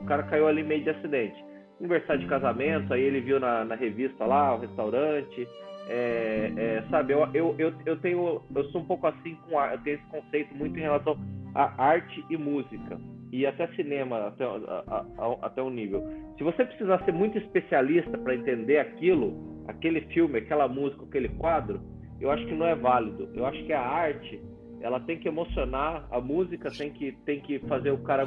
[0.00, 1.44] O cara caiu ali meio de acidente.
[1.80, 5.48] Aniversário de casamento, aí ele viu na, na revista lá o restaurante.
[5.88, 8.42] É, é, sabe, eu, eu, eu, eu, tenho.
[8.54, 11.16] Eu sou um pouco assim com a, eu tenho esse conceito muito em relação
[11.54, 12.98] a arte e música
[13.32, 16.02] e até cinema, até, a, a, até um nível.
[16.36, 21.80] Se você precisar ser muito especialista para entender aquilo, aquele filme, aquela música, aquele quadro,
[22.20, 23.30] eu acho que não é válido.
[23.34, 24.40] Eu acho que a arte,
[24.80, 28.26] ela tem que emocionar, a música tem que, tem que fazer o cara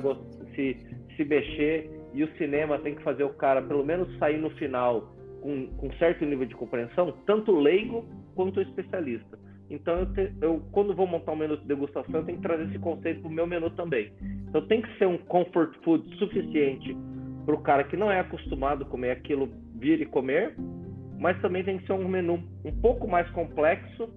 [0.55, 0.77] se,
[1.15, 5.13] se mexer e o cinema tem que fazer o cara, pelo menos, sair no final
[5.41, 9.37] com, com certo nível de compreensão, tanto leigo quanto especialista.
[9.69, 12.63] Então, eu, te, eu, quando vou montar um menu de degustação, eu tenho que trazer
[12.69, 14.11] esse conceito para o meu menu também.
[14.47, 16.97] Então, tem que ser um comfort food suficiente
[17.45, 20.55] para o cara que não é acostumado a comer aquilo vir e comer,
[21.19, 24.09] mas também tem que ser um menu um pouco mais complexo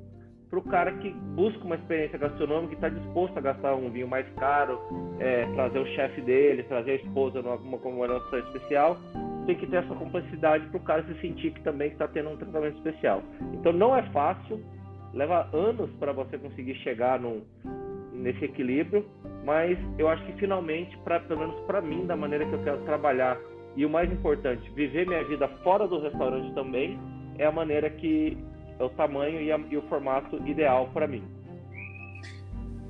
[0.48, 4.06] para o cara que busca uma experiência gastronômica e está disposto a gastar um vinho
[4.06, 4.78] mais caro,
[5.18, 8.98] é, trazer o chefe dele, trazer a esposa numa comemoração especial,
[9.46, 12.36] tem que ter essa complexidade para o cara se sentir que também está tendo um
[12.36, 13.22] tratamento especial.
[13.54, 14.62] Então não é fácil,
[15.12, 17.42] leva anos para você conseguir chegar num,
[18.12, 19.04] nesse equilíbrio,
[19.44, 22.78] mas eu acho que finalmente, pra, pelo menos para mim, da maneira que eu quero
[22.84, 23.38] trabalhar
[23.74, 26.98] e o mais importante, viver minha vida fora do restaurante também,
[27.38, 28.36] é a maneira que
[28.78, 31.22] é o tamanho e, a, e o formato ideal para mim.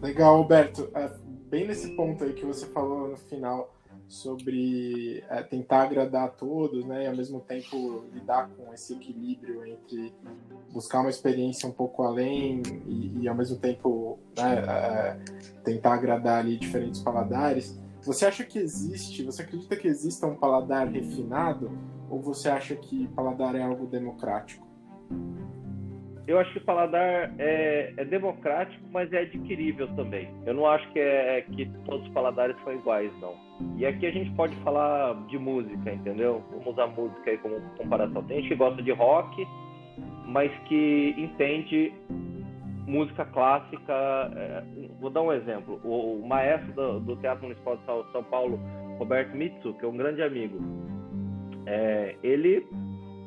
[0.03, 0.91] Legal, Alberto.
[0.95, 1.11] É,
[1.49, 3.73] bem nesse ponto aí que você falou no final
[4.13, 9.65] sobre é, tentar agradar a todos, né, e ao mesmo tempo lidar com esse equilíbrio
[9.65, 10.15] entre
[10.71, 15.19] buscar uma experiência um pouco além e, e ao mesmo tempo né, é,
[15.65, 17.81] tentar agradar ali diferentes paladares.
[18.03, 19.23] Você acha que existe?
[19.25, 21.73] Você acredita que exista um paladar refinado
[22.11, 24.67] ou você acha que paladar é algo democrático?
[26.33, 30.31] Eu acho que o paladar é, é, democrático, mas é adquirível também.
[30.47, 33.35] Eu não acho que, é, é, que todos os paladares são iguais, não.
[33.77, 36.43] E aqui a gente pode falar de música, entendeu?
[36.51, 38.25] Vamos usar música aí como comparação.
[38.25, 39.47] Tem gente que gosta de rock,
[40.27, 41.93] mas que entende
[42.87, 43.93] música clássica.
[44.35, 44.65] É,
[45.01, 45.81] vou dar um exemplo.
[45.85, 48.59] O, o maestro do, do, Teatro Municipal de São Paulo,
[48.99, 50.59] Roberto Mitsu, que é um grande amigo,
[51.67, 52.67] é, ele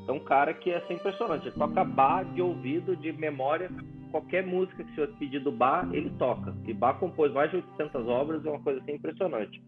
[0.07, 1.47] é um cara que é assim, impressionante.
[1.47, 3.69] Ele toca bar de ouvido, de memória.
[4.11, 6.53] Qualquer música que você pedir do bar, ele toca.
[6.65, 9.61] E bar compôs mais de 800 obras, é uma coisa assim impressionante.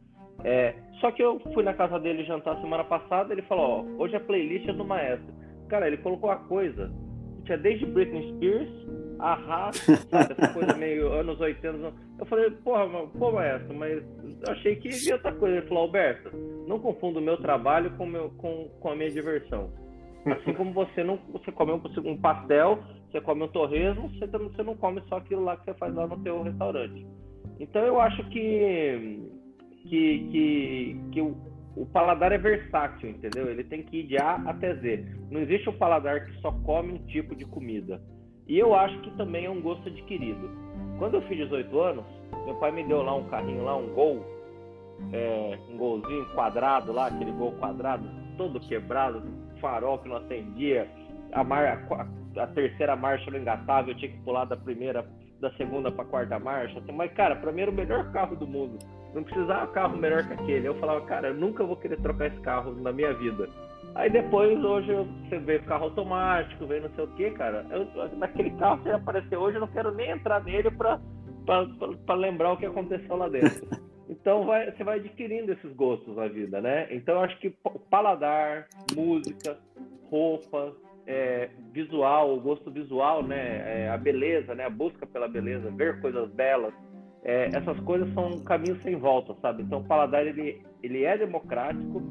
[0.43, 4.15] É, só que eu fui na casa dele jantar semana passada, ele falou, ó, hoje
[4.15, 5.33] a playlist é do maestro.
[5.67, 6.91] Cara, ele colocou a coisa,
[7.43, 8.69] tinha desde Britney Spears,
[9.19, 9.71] a
[10.11, 11.93] sabe, essa coisa meio anos 80.
[12.19, 14.03] Eu falei, porra, pô, maestro, mas
[14.45, 15.57] eu achei que ia outra coisa.
[15.57, 16.29] Ele falou, Alberto,
[16.67, 19.71] não confunda o meu trabalho com, meu, com, com a minha diversão.
[20.25, 24.63] Assim como você não você come um, um pastel, você come um torresmo, você, você
[24.63, 27.05] não come só aquilo lá que você faz lá no teu restaurante.
[27.59, 29.21] Então eu acho que
[29.83, 31.35] que, que, que o,
[31.75, 33.49] o paladar é versátil, entendeu?
[33.49, 35.05] Ele tem que ir de A até Z.
[35.31, 38.01] Não existe um paladar que só come um tipo de comida.
[38.47, 40.49] E eu acho que também é um gosto adquirido.
[40.97, 42.05] Quando eu fiz 18 anos,
[42.45, 44.25] meu pai me deu lá um carrinho lá, um gol,
[45.11, 49.21] é, um golzinho quadrado lá, aquele gol quadrado, todo quebrado,
[49.59, 50.87] farol que não acendia,
[51.33, 55.05] a, mar, a, a terceira marcha não engatava, eu tinha que pular da primeira,
[55.39, 56.79] da segunda para quarta marcha.
[56.79, 58.79] Assim, mas, cara, para mim era o melhor carro do mundo.
[59.13, 60.67] Não precisava carro melhor que aquele.
[60.67, 63.49] Eu falava, cara, eu nunca vou querer trocar esse carro na minha vida.
[63.95, 64.93] Aí depois, hoje,
[65.27, 67.65] você vê carro automático, vê não sei o que, cara.
[67.71, 70.99] Eu, naquele carro, se aparecer hoje, eu não quero nem entrar nele pra
[72.15, 73.67] lembrar o que aconteceu lá dentro.
[74.09, 76.87] Então vai, você vai adquirindo esses gostos na vida, né?
[76.91, 77.53] Então acho que
[77.89, 79.57] paladar, música,
[80.09, 80.73] roupa,
[81.05, 83.83] é, visual, o gosto visual, né?
[83.83, 84.65] É, a beleza, né?
[84.65, 86.73] A busca pela beleza, ver coisas belas,
[87.23, 89.63] é, essas coisas são um caminho sem volta, sabe?
[89.63, 92.01] Então o paladar ele, ele é democrático,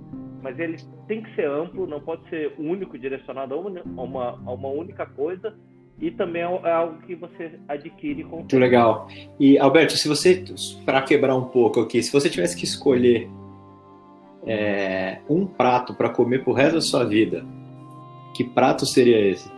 [0.42, 0.76] mas ele
[1.08, 5.56] tem que ser amplo, não pode ser único, direcionado a uma, a uma única coisa
[6.00, 9.08] e também é, é algo que você adquire com Muito legal.
[9.40, 10.44] E Alberto, se você
[10.84, 13.28] para quebrar um pouco aqui, se você tivesse que escolher
[14.46, 17.44] é, um prato para comer pro resto da sua vida,
[18.34, 19.50] que prato seria esse?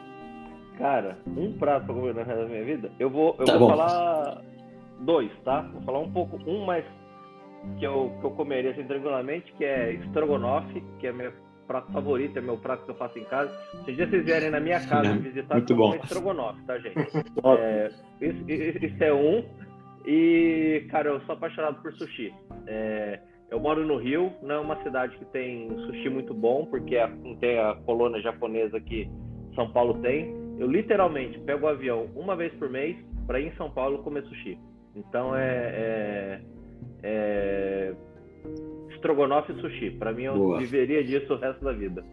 [0.79, 3.69] Cara, um prato para comer no resto da minha vida, eu vou, eu tá vou
[3.69, 4.41] falar
[5.01, 5.63] dois, tá?
[5.73, 6.85] Vou falar um pouco, um mais
[7.79, 11.33] que eu, que eu comeria assim, tranquilamente, que é estrogonofe, que é minha
[11.69, 13.55] prato favorito, é meu prato que eu faço em casa.
[13.85, 15.95] Se vocês vierem na minha casa me visitar, Muito bom.
[15.95, 16.97] estrogonofe, tá, gente?
[17.61, 17.91] é,
[18.23, 18.45] isso,
[18.85, 19.45] isso, é um.
[20.07, 22.35] E, cara, eu sou apaixonado por sushi.
[22.67, 26.97] É, eu moro no Rio, não é uma cidade que tem sushi muito bom, porque
[26.97, 27.07] é,
[27.39, 29.09] tem a colônia japonesa que
[29.55, 30.35] São Paulo tem.
[30.59, 32.97] Eu literalmente pego o avião uma vez por mês
[33.27, 34.59] para ir em São Paulo comer sushi.
[34.97, 36.41] Então é, é,
[37.03, 37.95] é
[38.99, 39.91] estrogonofe e sushi.
[39.93, 40.59] Para mim, eu Boa.
[40.59, 42.05] viveria disso o resto da vida.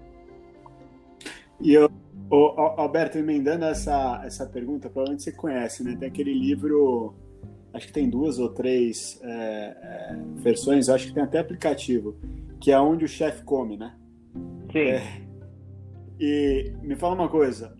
[1.61, 1.89] E eu,
[2.29, 2.35] o,
[2.77, 5.95] Alberto, emendando essa, essa pergunta, provavelmente você conhece, né?
[5.99, 7.15] Tem aquele livro
[7.73, 12.15] acho que tem duas ou três é, é, versões, acho que tem até aplicativo,
[12.59, 13.93] que é onde o chefe come, né?
[14.71, 14.79] Sim.
[14.79, 15.21] É,
[16.19, 17.75] e me fala uma coisa,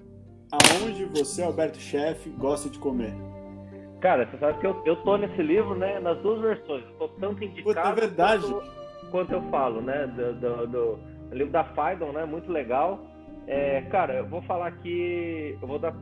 [0.51, 3.13] aonde você, Alberto Chefe, gosta de comer?
[4.01, 6.83] Cara, você sabe que eu, eu tô nesse livro, né, nas duas versões.
[6.83, 8.45] Eu tô tanto indicado Puta, é verdade.
[8.45, 8.84] Quanto,
[9.15, 10.99] quanto, eu falo, né, do, do, do
[11.31, 12.99] livro da Faidon, né, muito legal.
[13.47, 15.95] É, cara, eu vou falar aqui, eu vou dar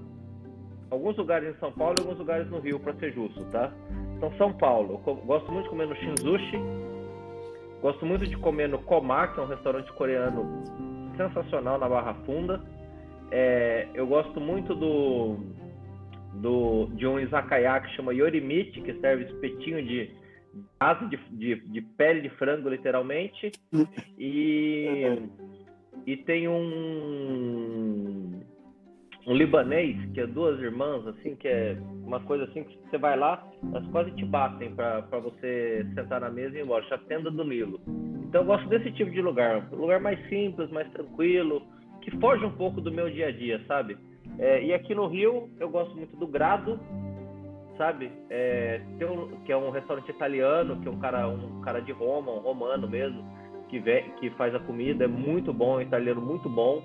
[0.90, 3.72] alguns lugares em São Paulo e alguns lugares no Rio, para ser justo, tá?
[4.18, 6.60] Então, São Paulo, eu gosto muito de comer no Shinzushi,
[7.84, 10.64] gosto muito de comer no Koma, que é um restaurante coreano
[11.16, 12.62] sensacional na Barra Funda.
[13.30, 15.38] É, eu gosto muito do,
[16.42, 20.23] do de um izakaya que chama Yorimichi, que serve espetinho de
[20.80, 23.52] asa de, de, de, pele de frango, literalmente.
[24.18, 25.20] E,
[26.06, 28.42] e tem um,
[29.26, 33.18] um libanês, que é duas irmãs, assim, que é uma coisa assim que você vai
[33.18, 37.44] lá, elas quase te batem para você sentar na mesa e ir embora, tenda do
[37.44, 37.80] Nilo.
[38.28, 41.62] Então eu gosto desse tipo de lugar, lugar mais simples, mais tranquilo,
[42.02, 43.98] que foge um pouco do meu dia a dia, sabe?
[44.40, 46.80] É, e aqui no Rio eu gosto muito do Grado,
[47.78, 48.12] sabe?
[48.30, 52.32] É, um, que é um restaurante italiano, que é um cara, um cara de Roma,
[52.32, 53.24] um romano mesmo,
[53.70, 56.84] que, vê, que faz a comida, é muito bom, é italiano muito bom.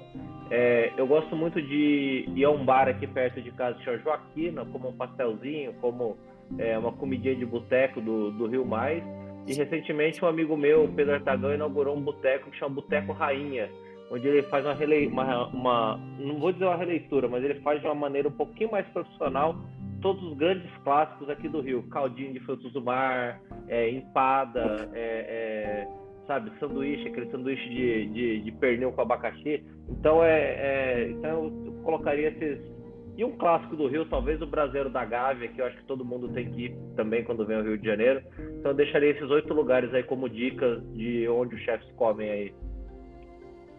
[0.50, 4.64] É, eu gosto muito de ir a um bar aqui perto de casa, chama Joaquina,
[4.64, 6.16] como um pastelzinho, como
[6.58, 9.04] é, uma comidinha de boteco do, do Rio Mais.
[9.46, 13.70] E recentemente um amigo meu, Pedro Artagão, inaugurou um boteco que chama Boteco Rainha,
[14.10, 15.06] onde ele faz uma, rele...
[15.08, 18.70] uma, uma, não vou dizer uma releitura, mas ele faz de uma maneira um pouquinho
[18.70, 19.56] mais profissional
[20.00, 25.86] todos os grandes clássicos aqui do Rio, caldinho de frutos do mar, é, empada, é,
[25.86, 25.88] é,
[26.26, 29.64] sabe, sanduíche, aquele sanduíche de, de, de, pernil com abacaxi.
[29.88, 32.78] Então é, é então eu colocaria esses
[33.18, 36.04] e um clássico do Rio, talvez o Brasileiro da Gávea, que eu acho que todo
[36.04, 38.22] mundo tem que ir também quando vem ao Rio de Janeiro.
[38.60, 42.54] Então eu deixaria esses oito lugares aí como dicas de onde os chefes comem aí.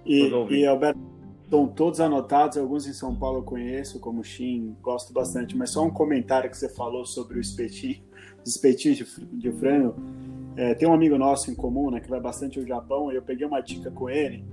[0.06, 1.00] E, e Alberto,
[1.50, 5.84] estão todos anotados, alguns em São Paulo eu conheço, como Shin, gosto bastante, mas só
[5.84, 8.04] um comentário que você falou sobre o espetinho,
[8.46, 9.96] os espetinhos de, de frango.
[10.56, 13.24] É, tem um amigo nosso em comum, né, que vai bastante ao Japão, e eu
[13.24, 14.46] peguei uma dica com ele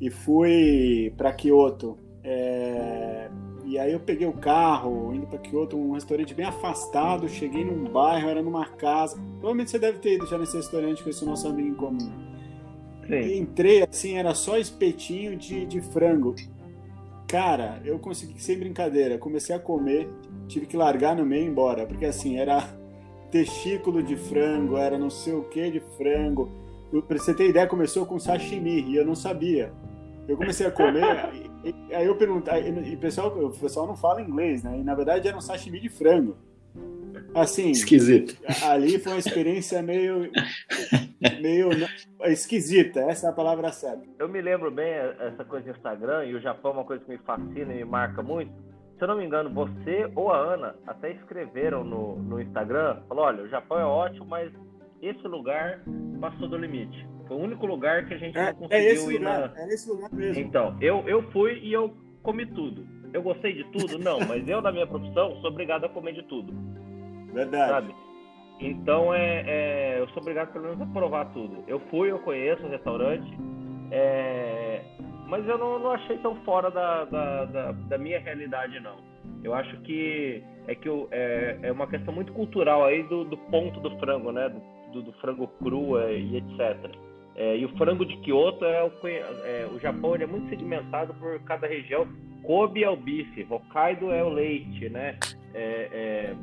[0.00, 1.98] e fui para Kyoto.
[2.24, 3.28] É,
[3.66, 7.84] e aí eu peguei o carro, indo para Kyoto, um restaurante bem afastado, cheguei num
[7.92, 9.16] bairro, era numa casa.
[9.32, 12.31] Provavelmente você deve ter ido já nesse restaurante com esse nosso amigo em comum.
[13.06, 13.38] Sim.
[13.38, 16.34] Entrei assim, era só espetinho de, de frango.
[17.26, 20.08] Cara, eu consegui, sem brincadeira, comecei a comer,
[20.46, 22.68] tive que largar no meio e ir embora, porque assim, era
[23.30, 26.50] testículo de frango, era não sei o que de frango.
[27.08, 29.72] Pra você ter ideia, começou com sashimi e eu não sabia.
[30.28, 31.02] Eu comecei a comer,
[31.90, 34.78] aí eu perguntei, e o pessoal, o pessoal não fala inglês, né?
[34.78, 36.36] E na verdade era um sashimi de frango.
[37.34, 38.36] Assim, esquisito.
[38.64, 40.30] Ali foi uma experiência meio
[41.40, 41.70] meio
[42.24, 44.04] esquisita, essa é a palavra certa.
[44.18, 47.10] Eu me lembro bem essa coisa do Instagram e o Japão é uma coisa que
[47.10, 48.52] me fascina e me marca muito.
[48.96, 53.24] Se eu não me engano, você ou a Ana até escreveram no, no Instagram, falou,
[53.24, 54.52] olha, o Japão é ótimo, mas
[55.00, 55.82] esse lugar
[56.20, 57.06] passou do limite.
[57.26, 59.52] Foi o único lugar que a gente é, não é conseguiu é esse ir lugar,
[59.52, 59.60] na...
[59.60, 60.42] É esse lugar mesmo.
[60.42, 61.92] Então, eu, eu fui e eu
[62.22, 62.86] comi tudo.
[63.12, 63.98] Eu gostei de tudo?
[63.98, 66.54] Não, mas eu, na minha profissão, sou obrigado a comer de tudo.
[67.32, 67.70] Verdade.
[67.70, 67.94] Sabe?
[68.60, 71.64] Então é, é, eu sou obrigado pelo menos a provar tudo.
[71.66, 73.28] Eu fui, eu conheço o restaurante,
[73.90, 74.82] é,
[75.26, 78.96] mas eu não, não, achei tão fora da, da, da, da, minha realidade não.
[79.42, 83.36] Eu acho que é que eu, é, é uma questão muito cultural aí do, do
[83.36, 84.48] ponto do frango, né?
[84.92, 86.94] Do, do frango cru é, e etc.
[87.34, 91.14] É, e o frango de Kyoto é o, é, o Japão ele é muito segmentado
[91.14, 92.06] por cada região.
[92.42, 95.18] Kobe é o bife, Hokkaido é o leite, né?
[95.54, 96.34] É,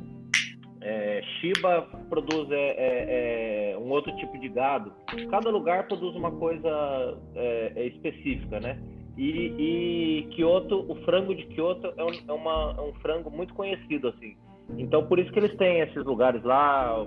[0.82, 4.92] é Shiba produz é, é, é, um outro tipo de gado.
[5.30, 8.80] Cada lugar produz uma coisa é, é específica, né?
[9.16, 14.36] E, e, Kyoto, o frango de Kyoto é um, uma, um, frango muito conhecido, assim.
[14.78, 17.04] Então, por isso que eles têm esses lugares lá,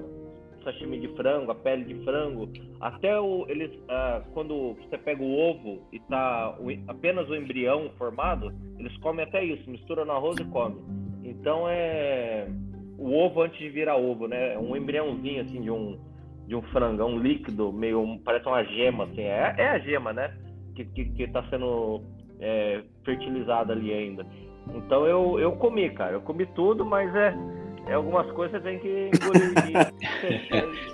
[0.63, 2.49] sashimi de frango, a pele de frango.
[2.79, 7.89] Até o, eles, ah, quando você pega o ovo e tá o, apenas o embrião
[7.97, 10.77] formado, eles comem até isso, misturam no arroz e comem.
[11.23, 12.47] Então, é
[12.97, 14.57] o ovo antes de virar ovo, né?
[14.57, 15.99] Um embriãozinho assim de um
[16.47, 19.21] de um frangão líquido, meio parece uma gema assim.
[19.21, 20.33] É, é a gema, né?
[20.75, 22.01] Que que, que tá sendo
[22.39, 24.25] é, fertilizada ali ainda.
[24.75, 26.13] Então eu, eu comi, cara.
[26.13, 27.35] Eu comi tudo, mas é,
[27.87, 29.93] é algumas coisas você tem que engolir,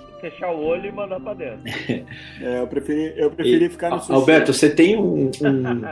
[0.20, 1.60] fechar, o olho e mandar para dentro.
[2.40, 4.12] É, eu preferi, eu preferi e, ficar no sushi.
[4.12, 5.30] Alberto, você tem um, um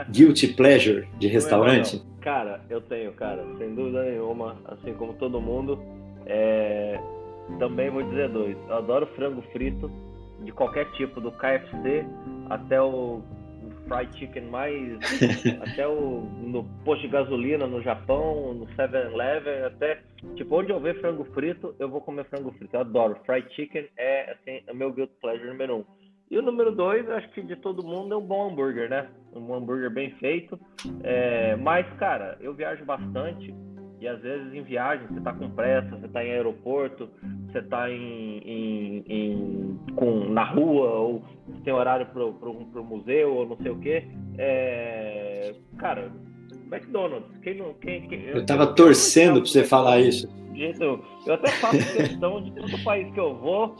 [0.11, 1.97] guilty pleasure de restaurante?
[1.97, 2.09] Não, não.
[2.21, 5.79] Cara, eu tenho, cara, sem dúvida nenhuma, assim como todo mundo.
[6.25, 6.99] É...
[7.59, 8.57] também vou dizer dois.
[8.67, 9.91] Eu adoro frango frito,
[10.43, 12.05] de qualquer tipo, do KFC
[12.49, 13.21] até o
[13.89, 14.99] fried chicken mais.
[15.61, 20.01] até o no posto de gasolina no Japão, no 7-Eleven, até.
[20.35, 22.75] Tipo, onde eu ver frango frito, eu vou comer frango frito.
[22.75, 23.19] Eu adoro.
[23.25, 25.85] Fried chicken é assim, é o meu guilt pleasure número um.
[26.31, 29.09] E o número dois, acho que de todo mundo, é um bom hambúrguer, né?
[29.33, 30.59] Um hambúrguer bem feito.
[31.03, 33.53] É, mas, cara, eu viajo bastante.
[34.01, 37.09] E às vezes em viagem, você tá com pressa, você tá em aeroporto,
[37.47, 41.23] você tá em, em, em com, na rua, ou
[41.65, 44.07] tem horário pro, pro, pro museu, ou não sei o quê.
[44.37, 46.09] É, cara,
[46.71, 47.37] McDonald's.
[47.41, 50.29] Quem não, quem, quem, eu, eu tava eu, torcendo para você falar isso.
[50.55, 53.75] Eu, eu até faço questão de todo país que eu vou,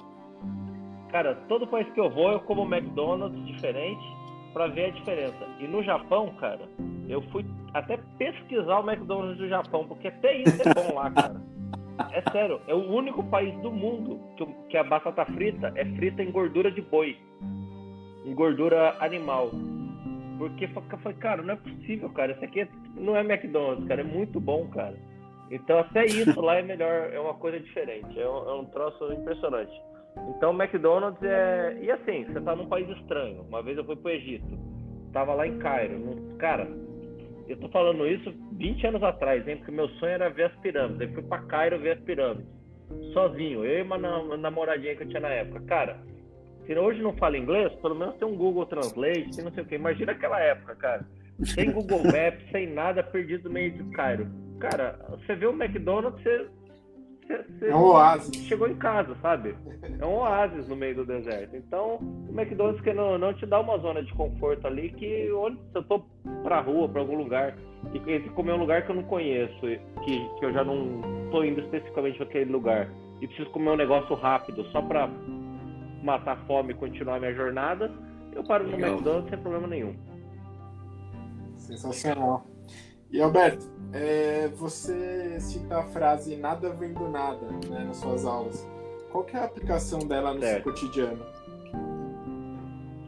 [1.11, 4.19] cara, todo país que eu vou eu como McDonald's diferente
[4.53, 5.47] para ver a diferença.
[5.59, 6.67] E no Japão, cara,
[7.07, 11.41] eu fui até pesquisar o McDonald's do Japão, porque até isso é bom lá, cara.
[12.13, 16.23] É sério, é o único país do mundo que, que a batata frita é frita
[16.23, 17.17] em gordura de boi,
[18.25, 19.51] em gordura animal.
[20.37, 20.65] Porque
[21.03, 22.31] foi, cara, não é possível, cara.
[22.31, 23.99] Isso aqui é, não é McDonald's, cara.
[23.99, 24.95] É muito bom, cara.
[25.51, 28.17] Então até isso lá é melhor, é uma coisa diferente.
[28.17, 29.73] É um, é um troço impressionante.
[30.27, 31.77] Então, McDonald's é.
[31.81, 33.41] E assim, você tá num país estranho.
[33.43, 34.57] Uma vez eu fui pro Egito.
[35.11, 35.99] Tava lá em Cairo.
[36.37, 36.67] Cara,
[37.47, 39.57] eu tô falando isso 20 anos atrás, hein?
[39.57, 41.01] Porque meu sonho era ver as pirâmides.
[41.01, 42.47] Eu fui pra Cairo ver as pirâmides.
[43.13, 43.65] Sozinho.
[43.65, 43.97] Eu e uma
[44.37, 45.61] namoradinha que eu tinha na época.
[45.61, 45.99] Cara,
[46.65, 49.65] se hoje não fala inglês, pelo menos tem um Google Translate, tem não sei o
[49.65, 49.75] quê.
[49.75, 51.05] Imagina aquela época, cara.
[51.43, 54.27] Sem Google Maps, sem nada, perdido no meio de Cairo.
[54.59, 56.47] Cara, você vê o McDonald's, você
[57.29, 58.35] você é um oásis.
[58.47, 59.55] chegou em casa, sabe?
[59.99, 61.55] É um oásis no meio do deserto.
[61.55, 65.57] Então, o McDonald's que não, não te dá uma zona de conforto ali que onde
[65.57, 66.03] se eu tô
[66.43, 67.55] pra rua, pra algum lugar,
[67.93, 71.43] e esse comer um lugar que eu não conheço, que, que eu já não tô
[71.43, 72.89] indo especificamente para aquele lugar,
[73.21, 75.07] e preciso comer um negócio rápido só pra
[76.03, 77.91] matar a fome e continuar minha jornada,
[78.33, 78.79] eu paro Legal.
[78.79, 79.95] no McDonald's sem problema nenhum.
[81.57, 82.45] Sensacional.
[83.11, 88.69] E Alberto, é, você cita a frase nada vem do nada né, nas suas aulas.
[89.11, 90.63] Qual é a aplicação dela no certo.
[90.63, 91.25] seu cotidiano?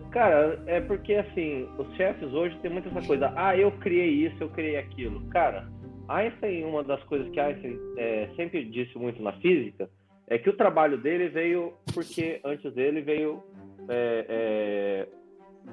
[0.09, 4.35] Cara, é porque assim, os chefes hoje tem muita essa coisa, ah, eu criei isso,
[4.41, 5.21] eu criei aquilo.
[5.27, 5.69] Cara,
[6.09, 9.89] Einstein, uma das coisas que Einstein é, sempre disse muito na física,
[10.27, 13.43] é que o trabalho dele veio porque antes dele veio
[13.87, 15.07] é, é,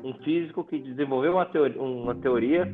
[0.04, 2.72] um físico que desenvolveu uma teoria, uma teoria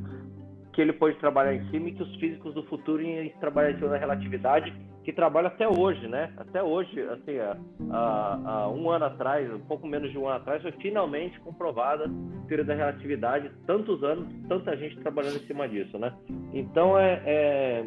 [0.74, 3.76] que ele pode trabalhar em cima e que os físicos do futuro iam trabalhar em
[3.76, 6.32] cima da relatividade, que trabalha até hoje, né?
[6.36, 10.62] Até hoje, assim, há, há, um ano atrás, um pouco menos de um ano atrás,
[10.62, 15.96] foi finalmente comprovada a teoria da relatividade, tantos anos, tanta gente trabalhando em cima disso,
[15.98, 16.12] né?
[16.52, 17.84] Então, é, é,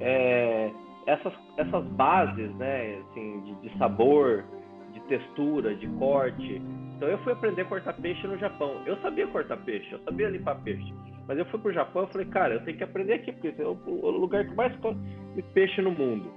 [0.00, 0.70] é
[1.06, 4.44] essas, essas bases, né, assim, de, de sabor,
[4.92, 6.60] de textura, de corte,
[7.00, 8.82] então eu fui aprender a cortar peixe no Japão.
[8.84, 10.92] Eu sabia cortar peixe, eu sabia limpar peixe.
[11.30, 13.64] Mas eu fui pro Japão e falei, cara, eu tenho que aprender aqui, porque é
[13.64, 14.98] o lugar que mais come
[15.54, 16.28] peixe no mundo.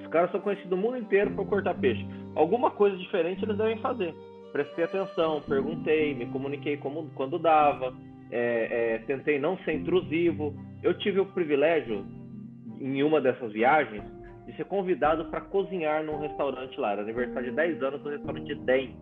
[0.00, 2.04] Os caras são conhecidos no mundo inteiro por cortar peixe.
[2.34, 4.12] Alguma coisa diferente eles devem fazer.
[4.50, 7.94] Prestei atenção, perguntei, me comuniquei como, quando dava,
[8.32, 10.52] é, é, tentei não ser intrusivo.
[10.82, 12.04] Eu tive o privilégio,
[12.80, 14.02] em uma dessas viagens,
[14.44, 16.94] de ser convidado para cozinhar num restaurante lá.
[16.94, 18.96] Era aniversário de 10 anos do restaurante Den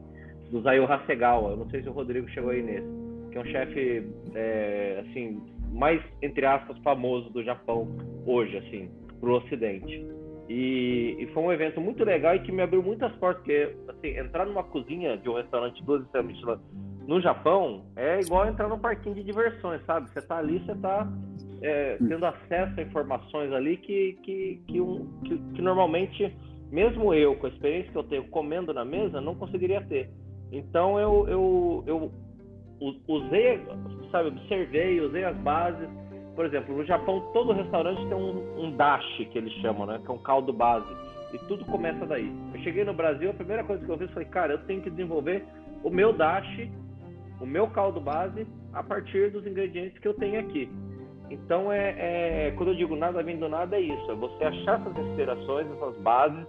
[0.50, 1.52] do Zayo Hasegawa.
[1.52, 3.11] Eu não sei se o Rodrigo chegou aí nesse.
[3.32, 7.88] Que é um chefe, é, assim, mais, entre aspas, famoso do Japão
[8.26, 10.06] hoje, assim, pro Ocidente.
[10.48, 14.18] E, e, foi um evento muito legal e que me abriu muitas portas, porque, assim,
[14.18, 16.58] entrar numa cozinha de um restaurante duas estrelas Michelin
[17.06, 20.10] no Japão é igual entrar num parquinho de diversões, sabe?
[20.10, 21.10] Você tá ali, você tá
[21.60, 26.34] é, tendo acesso a informações ali que, que, que, um, que, que normalmente,
[26.70, 30.10] mesmo eu, com a experiência que eu tenho comendo na mesa, não conseguiria ter.
[30.50, 32.12] Então eu, eu, eu
[33.06, 33.60] usei,
[34.10, 35.88] sabe, observei, usei as bases.
[36.34, 40.00] Por exemplo, no Japão todo restaurante tem um, um dashi, que eles chamam, né?
[40.04, 40.88] Que é um caldo base.
[41.32, 42.30] E tudo começa daí.
[42.54, 44.90] Eu cheguei no Brasil, a primeira coisa que eu fiz foi, cara, eu tenho que
[44.90, 45.44] desenvolver
[45.82, 46.70] o meu dashi,
[47.40, 50.70] o meu caldo base, a partir dos ingredientes que eu tenho aqui.
[51.30, 54.10] Então, é, é, quando eu digo nada vindo nada, é isso.
[54.10, 56.46] É você achar essas inspirações, essas bases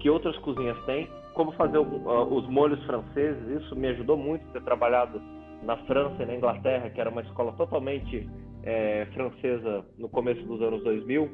[0.00, 3.62] que outras cozinhas têm como fazer uh, os molhos franceses.
[3.62, 5.20] Isso me ajudou muito ter trabalhado
[5.62, 8.28] na França e na Inglaterra, que era uma escola totalmente
[8.62, 11.28] é, francesa no começo dos anos 2000.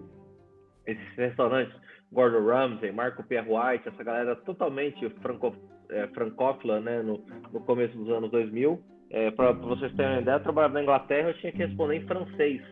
[0.87, 1.75] Esses restaurantes,
[2.12, 5.55] Gordon Ramsay, Marco Pierre White, essa galera totalmente franco,
[5.91, 8.81] é, francófila né, no, no, começo dos anos 2000.
[9.11, 12.07] É, Para vocês terem uma ideia, eu trabalhava na Inglaterra, eu tinha que responder em
[12.07, 12.62] francês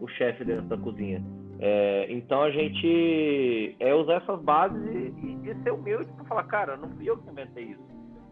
[0.00, 1.22] o chefe dentro da cozinha.
[1.60, 6.76] É, então a gente é usar essas bases e, e ser humilde para falar, cara,
[6.76, 7.84] não fui eu que inventei isso.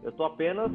[0.03, 0.71] Eu estou apenas,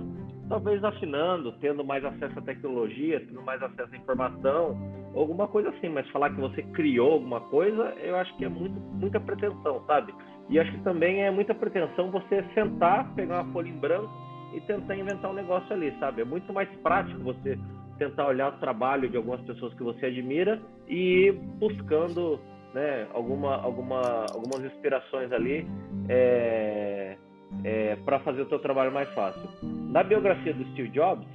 [0.48, 4.76] talvez, afinando, tendo mais acesso à tecnologia, tendo mais acesso à informação,
[5.14, 5.88] alguma coisa assim.
[5.88, 10.14] Mas falar que você criou alguma coisa, eu acho que é muito, muita pretensão, sabe?
[10.48, 14.10] E acho que também é muita pretensão você sentar, pegar uma folha em branco
[14.54, 16.22] e tentar inventar um negócio ali, sabe?
[16.22, 17.58] É muito mais prático você
[17.98, 22.40] tentar olhar o trabalho de algumas pessoas que você admira e ir buscando
[22.72, 25.66] né, alguma, alguma, algumas inspirações ali
[26.08, 27.16] é,
[27.64, 29.48] é, para fazer o teu trabalho mais fácil.
[29.62, 31.26] Na biografia do Steve Jobs,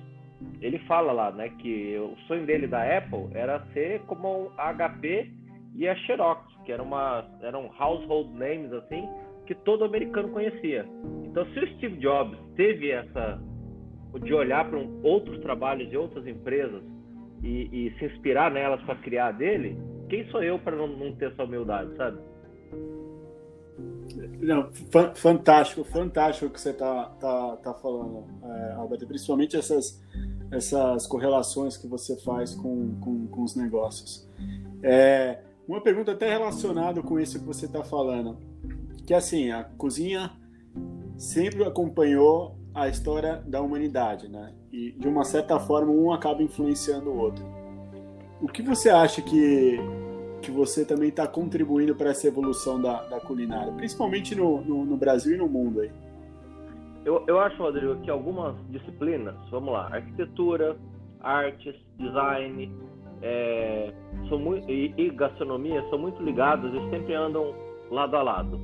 [0.61, 5.31] ele fala lá né, que o sonho dele da Apple era ser como a HP
[5.75, 9.07] e a Xerox, que eram, uma, eram household names assim,
[9.45, 10.85] que todo americano conhecia.
[11.25, 13.41] Então, se o Steve Jobs teve essa
[14.21, 16.83] de olhar para um, outros trabalhos de outras empresas
[17.41, 19.75] e, e se inspirar nelas para criar dele,
[20.09, 22.19] quem sou eu para não, não, ter essa humildade, sabe?
[24.41, 24.69] Não,
[25.15, 29.07] fantástico, fantástico o que você está tá, tá falando, é, Alberto.
[29.07, 30.01] Principalmente essas,
[30.51, 34.27] essas correlações que você faz com, com, com os negócios.
[34.81, 38.37] É, uma pergunta até relacionada com isso que você está falando,
[39.05, 40.31] que assim, a cozinha
[41.17, 44.53] sempre acompanhou a história da humanidade, né?
[44.71, 47.45] E de uma certa forma um acaba influenciando o outro.
[48.41, 49.77] O que você acha que
[50.43, 54.97] que você também está contribuindo para essa evolução da, da culinária, principalmente no, no, no,
[54.97, 55.91] Brasil e no mundo aí?
[57.05, 60.75] Eu, eu acho, Rodrigo, que algumas disciplinas, vamos lá, arquitetura,
[61.21, 62.71] artes, design,
[63.21, 63.93] é,
[64.27, 67.55] são muito, e, e gastronomia são muito ligados e sempre andam
[67.89, 68.59] lado a lado.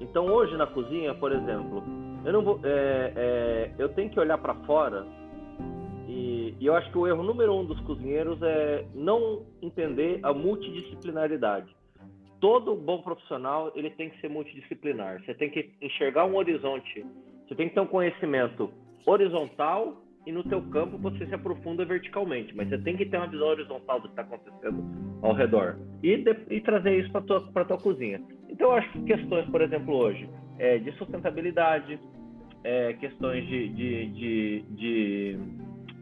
[0.00, 1.82] Então hoje na cozinha, por exemplo,
[2.24, 5.06] eu não vou, é, é, eu tenho que olhar para fora
[6.08, 10.32] e, e, eu acho que o erro número um dos cozinheiros é não entender a
[10.32, 11.68] multidisciplinaridade.
[12.40, 15.22] Todo bom profissional ele tem que ser multidisciplinar.
[15.22, 17.04] Você tem que enxergar um horizonte.
[17.46, 18.70] Você tem que ter um conhecimento
[19.04, 23.26] horizontal e no teu campo você se aprofunda verticalmente, mas você tem que ter uma
[23.26, 24.84] visão horizontal do que está acontecendo
[25.22, 28.22] ao redor e, de, e trazer isso para tua para tua cozinha.
[28.48, 30.28] Então eu acho que questões, por exemplo, hoje
[30.58, 31.98] é, de sustentabilidade,
[32.64, 35.38] é, questões de, de, de, de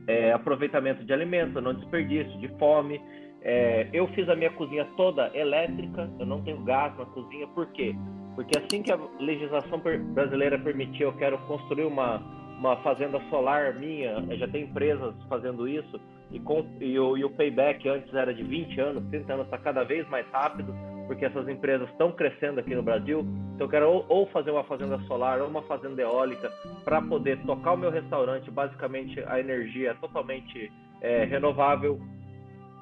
[0.06, 3.00] é, aproveitamento de alimentos, não desperdício, de fome.
[3.42, 7.66] É, eu fiz a minha cozinha toda elétrica, eu não tenho gás na cozinha, por
[7.72, 7.94] quê?
[8.34, 9.80] Porque assim que a legislação
[10.12, 12.20] brasileira permitiu, eu quero construir uma
[12.58, 16.00] uma fazenda solar minha, já tem empresas fazendo isso,
[16.30, 19.58] e, com, e, o, e o payback antes era de 20 anos, 30 anos, está
[19.58, 20.74] cada vez mais rápido,
[21.06, 23.20] porque essas empresas estão crescendo aqui no Brasil.
[23.54, 26.50] Então eu quero ou, ou fazer uma fazenda solar ou uma fazenda eólica
[26.84, 32.00] para poder tocar o meu restaurante, basicamente a energia é totalmente é, renovável.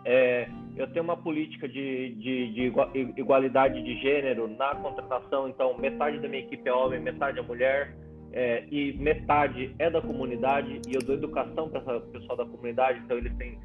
[0.06, 2.72] É, eu tenho uma política de, de, de,
[3.16, 7.94] igualdade de gênero na contratação, então metade da minha equipe é homem, metade é mulher
[8.34, 12.98] é, e metade é da comunidade e eu dou educação para o pessoal da comunidade,
[13.04, 13.56] então eles têm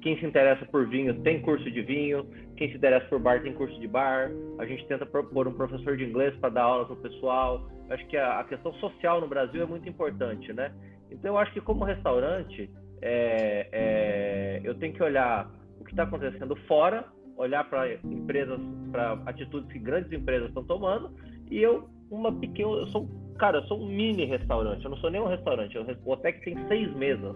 [0.00, 2.24] quem se interessa por vinho tem curso de vinho,
[2.56, 4.30] quem se interessa por bar tem curso de bar.
[4.58, 7.68] A gente tenta propor um professor de inglês para dar aula para o pessoal.
[7.90, 10.72] Acho que a, a, questão social no Brasil é muito importante, né?
[11.10, 12.70] Então eu acho que como restaurante
[13.02, 17.04] é, é, eu tenho que olhar o que está acontecendo fora,
[17.36, 18.58] olhar para empresas,
[18.90, 21.12] para atitudes que grandes empresas estão tomando
[21.50, 25.10] e eu uma pequena, eu sou cara, eu sou um mini restaurante, eu não sou
[25.10, 27.34] nem um restaurante, o Otec tem seis mesas,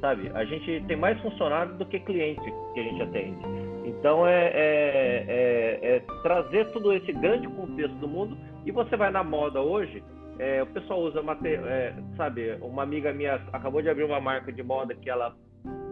[0.00, 0.30] sabe?
[0.34, 2.42] A gente tem mais funcionários do que cliente
[2.74, 3.38] que a gente atende.
[3.84, 9.10] Então é, é, é, é trazer todo esse grande contexto do mundo e você vai
[9.10, 10.02] na moda hoje,
[10.38, 14.62] é, o pessoal usa, é, sabe, uma amiga minha acabou de abrir uma marca de
[14.62, 15.34] moda que ela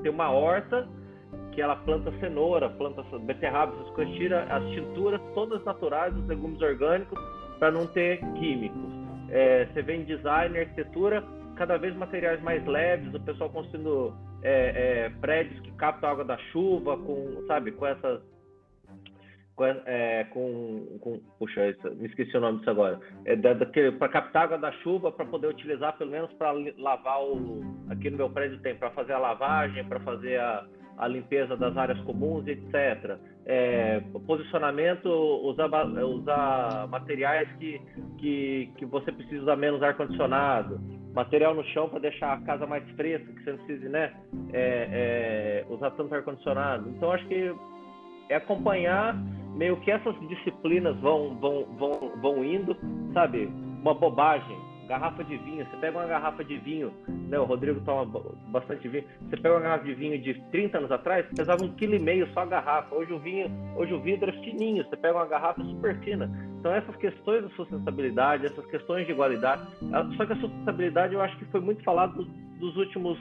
[0.03, 0.87] tem uma horta
[1.53, 6.61] que ela planta cenoura, planta beterraba, essas coisas, tira as tinturas todas naturais, os legumes
[6.61, 7.19] orgânicos,
[7.59, 11.23] para não ter químicos é, você vê em design, arquitetura,
[11.57, 16.39] cada vez materiais mais leves, o pessoal construindo é, é, prédios que captam água da
[16.53, 18.23] chuva, com, sabe, com essas.
[19.55, 23.01] Com, é, com, com puxa, me esqueci o nome disso agora.
[23.25, 23.35] É,
[23.93, 27.63] para captar água da chuva, para poder utilizar pelo menos para lavar o.
[27.89, 30.67] Aqui no meu prédio tem, para fazer a lavagem, para fazer a,
[30.97, 33.19] a limpeza das áreas comuns, etc.
[33.45, 35.69] É, posicionamento, usar,
[36.05, 37.81] usar materiais que,
[38.19, 40.81] que, que você precisa usar menos ar-condicionado,
[41.15, 44.13] material no chão para deixar a casa mais fresca, que você não precise né,
[44.53, 46.89] é, é, usar tanto ar-condicionado.
[46.91, 47.55] Então, acho que
[48.29, 49.17] é acompanhar
[49.55, 52.77] meio que essas disciplinas vão, vão, vão, vão indo,
[53.15, 53.47] sabe?
[53.81, 57.39] Uma bobagem, garrafa de vinho, você pega uma garrafa de vinho, né?
[57.39, 59.05] O Rodrigo toma bastante vinho.
[59.29, 62.27] Você pega uma garrafa de vinho de 30 anos atrás, pesava um quilo e meio
[62.33, 62.95] só a garrafa.
[62.95, 66.31] Hoje o vinho, hoje o vidro é fininho, você pega uma garrafa super fina.
[66.59, 69.63] Então essas questões da sustentabilidade, essas questões de igualdade,
[70.17, 72.25] só que a sustentabilidade eu acho que foi muito falado
[72.59, 73.19] dos últimos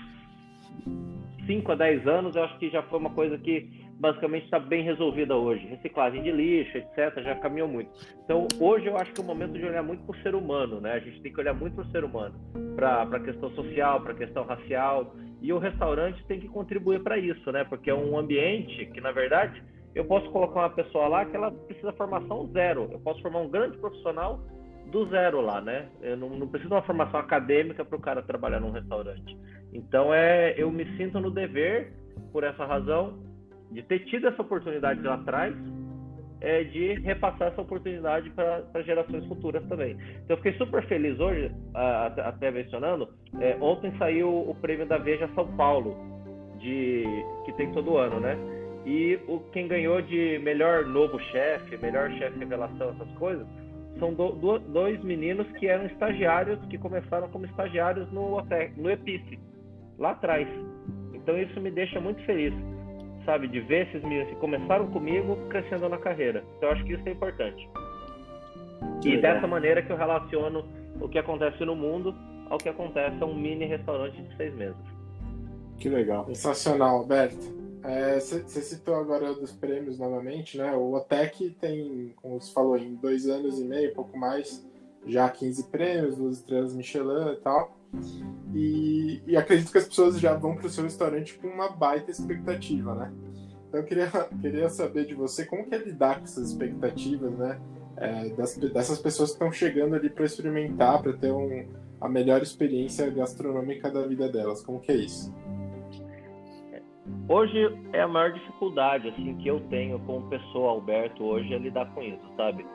[1.46, 4.84] 5 a 10 anos, eu acho que já foi uma coisa que basicamente está bem
[4.84, 5.66] resolvida hoje.
[5.68, 7.90] Reciclagem de lixo, etc., já caminhou muito.
[8.24, 10.82] Então, hoje eu acho que é o momento de olhar muito para o ser humano,
[10.82, 10.94] né?
[10.94, 12.36] A gente tem que olhar muito para o ser humano,
[12.76, 15.16] para a questão social, para a questão racial.
[15.42, 17.64] E o restaurante tem que contribuir para isso, né?
[17.64, 19.62] Porque é um ambiente que, na verdade,
[19.94, 22.90] eu posso colocar uma pessoa lá que ela precisa formação zero.
[22.92, 24.42] Eu posso formar um grande profissional
[24.92, 25.88] do zero lá, né?
[26.02, 29.38] Eu não, não preciso de uma formação acadêmica para o cara trabalhar num restaurante.
[29.74, 31.94] Então, é, eu me sinto no dever,
[32.32, 33.18] por essa razão,
[33.72, 35.56] de ter tido essa oportunidade lá atrás,
[36.42, 39.94] é, de repassar essa oportunidade para gerações futuras também.
[40.24, 43.10] Então, eu fiquei super feliz hoje, até mencionando,
[43.40, 45.96] é, ontem saiu o prêmio da Veja São Paulo,
[46.60, 47.04] de,
[47.46, 48.38] que tem todo ano, né?
[48.86, 53.48] E o, quem ganhou de melhor novo chefe, melhor chefe revelação, essas coisas,
[53.98, 58.38] são do, do, dois meninos que eram estagiários, que começaram como estagiários no,
[58.78, 59.40] no Epice,
[59.98, 60.48] lá atrás.
[61.14, 62.54] Então isso me deixa muito feliz
[63.26, 63.48] sabe?
[63.48, 66.44] De ver esses meninos que começaram comigo crescendo na carreira.
[66.58, 67.70] Então, eu acho que isso é importante.
[69.02, 69.34] Que e legal.
[69.34, 70.66] dessa maneira que eu relaciono
[71.02, 72.16] o que acontece no mundo
[72.50, 74.78] ao que acontece a um mini restaurante de seis meses.
[75.78, 76.26] Que legal.
[76.28, 77.56] Sensacional, Alberto.
[78.20, 80.74] Você é, citou agora dos prêmios novamente, né?
[80.76, 84.66] O OTEC tem, como você falou, em dois anos e meio, pouco mais,
[85.06, 87.78] já 15 prêmios, duas estrelas Michelin e tal.
[88.54, 92.10] E, e acredito que as pessoas já vão para o seu restaurante com uma baita
[92.10, 93.14] expectativa, né?
[93.68, 94.10] Então eu queria,
[94.42, 97.60] queria saber de você como que é lidar com essas expectativas, né?
[97.98, 101.66] É, das, dessas pessoas que estão chegando ali para experimentar, para ter um,
[102.00, 104.64] a melhor experiência gastronômica da vida delas.
[104.64, 105.34] Como que é isso?
[107.28, 107.58] Hoje
[107.94, 112.02] é a maior dificuldade assim que eu tenho como pessoa, Alberto, hoje é lidar com
[112.02, 112.66] isso, sabe?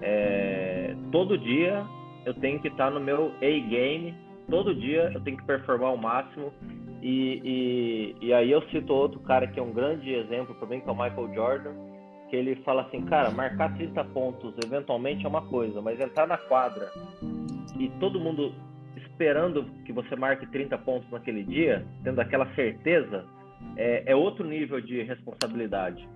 [0.00, 1.84] É, todo dia
[2.24, 4.14] eu tenho que estar no meu A-game
[4.48, 6.52] todo dia eu tenho que performar ao máximo.
[7.02, 10.88] E, e, e aí eu cito outro cara que é um grande exemplo mim, que
[10.88, 11.74] é o Michael Jordan,
[12.28, 16.36] que ele fala assim, cara, marcar 30 pontos eventualmente é uma coisa, mas entrar na
[16.36, 16.90] quadra
[17.78, 18.52] e todo mundo
[18.96, 23.24] esperando que você marque 30 pontos naquele dia, tendo aquela certeza,
[23.76, 26.06] é, é outro nível de responsabilidade.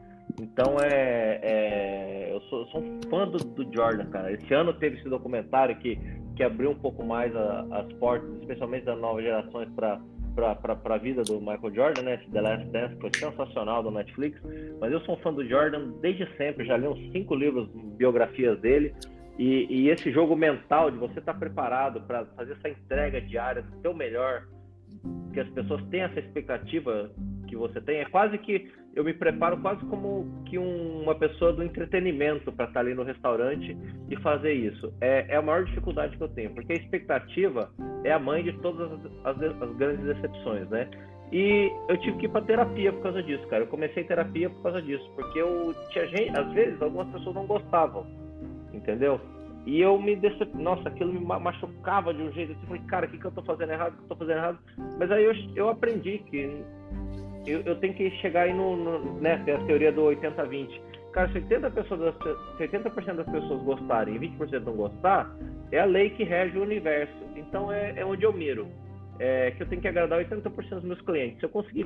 [0.41, 4.33] Então é, é eu, sou, eu, sou, um fã do, do, Jordan, cara.
[4.33, 5.99] Esse ano teve esse documentário que
[6.37, 10.01] que abriu um pouco mais a, as portas, especialmente das novas gerações, para
[10.35, 12.15] para a vida do Michael Jordan, né?
[12.15, 14.41] Esse The Last Dance foi sensacional do Netflix.
[14.81, 18.59] Mas eu sou um fã do Jordan desde sempre, já li uns cinco livros, biografias
[18.61, 18.95] dele.
[19.39, 23.63] E, e esse jogo mental de você estar tá preparado para fazer essa entrega diária
[23.63, 24.47] do seu melhor,
[25.33, 27.11] que as pessoas têm essa expectativa
[27.49, 31.53] que você tem, é quase que eu me preparo quase como que um, uma pessoa
[31.53, 33.77] do entretenimento para estar ali no restaurante
[34.09, 34.93] e fazer isso.
[35.01, 37.71] É, é, a maior dificuldade que eu tenho, porque a expectativa
[38.05, 40.89] é a mãe de todas as, as, as grandes decepções, né?
[41.33, 43.63] E eu tive que ir para terapia por causa disso, cara.
[43.63, 47.47] Eu comecei terapia por causa disso, porque eu tinha gente, às vezes algumas pessoas não
[47.47, 48.05] gostavam,
[48.73, 49.21] entendeu?
[49.67, 50.51] E eu me decep...
[50.57, 52.53] Nossa, aquilo me machucava de um jeito.
[52.53, 53.93] Eu falei, cara, o que, que eu tô fazendo errado?
[53.93, 54.59] O que eu tô fazendo errado?
[54.99, 56.65] Mas aí eu, eu aprendi que
[57.47, 60.81] eu, eu tenho que chegar aí no, no né, tem a teoria do 80-20.
[61.13, 62.15] Cara, se 80%, pessoas,
[62.57, 65.35] se 80 das pessoas gostarem e 20% não gostar,
[65.73, 67.15] é a lei que rege o universo.
[67.35, 68.69] Então é, é onde eu miro.
[69.19, 71.39] É, que eu tenho que agradar 80% dos meus clientes.
[71.41, 71.85] Se eu conseguir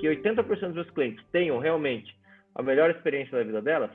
[0.00, 2.12] que 80% dos meus clientes tenham realmente
[2.56, 3.90] a melhor experiência da vida delas,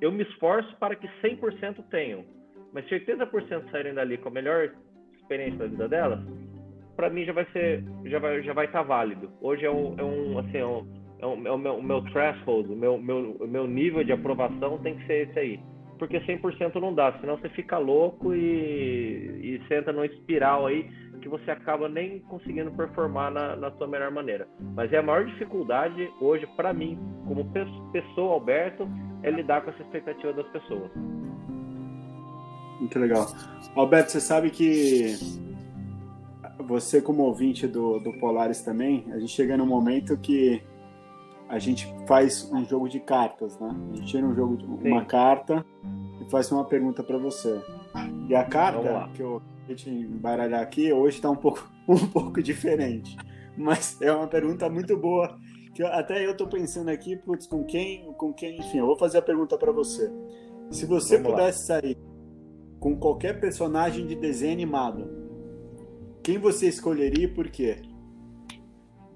[0.00, 2.24] eu me esforço para que 100% tenham.
[2.72, 4.70] Mas se 80% saírem dali com a melhor
[5.16, 6.20] experiência da vida delas,
[6.98, 9.30] para mim já vai ser, já vai, já vai estar tá válido.
[9.40, 10.84] Hoje é um, é um assim, é um,
[11.20, 14.10] é, um, é o meu, o meu threshold, o meu, meu, o meu nível de
[14.10, 15.60] aprovação tem que ser esse aí.
[15.96, 18.40] Porque 100% não dá, senão você fica louco e,
[19.40, 20.90] e você entra numa espiral aí
[21.22, 24.48] que você acaba nem conseguindo performar na, na sua melhor maneira.
[24.74, 27.48] Mas é a maior dificuldade hoje para mim, como
[27.92, 28.88] pessoa, Alberto,
[29.22, 30.90] é lidar com essa expectativa das pessoas.
[32.80, 33.26] Muito legal.
[33.76, 35.47] Alberto, você sabe que
[36.68, 40.62] você como ouvinte do, do Polaris também, a gente chega num momento que
[41.48, 43.74] a gente faz um jogo de cartas, né?
[43.90, 45.64] A gente tira um jogo de uma carta
[46.20, 47.58] e faz uma pergunta para você.
[48.28, 52.42] E a carta que eu a gente embaralhar aqui hoje está um pouco um pouco
[52.42, 53.16] diferente,
[53.56, 55.38] mas é uma pergunta muito boa
[55.74, 58.96] que eu, até eu estou pensando aqui, putz, com quem, com quem, enfim, eu vou
[58.96, 60.10] fazer a pergunta para você.
[60.70, 61.80] Se você Vamos pudesse lá.
[61.80, 61.96] sair
[62.80, 65.17] com qualquer personagem de desenho animado
[66.22, 67.76] quem você escolheria e por quê?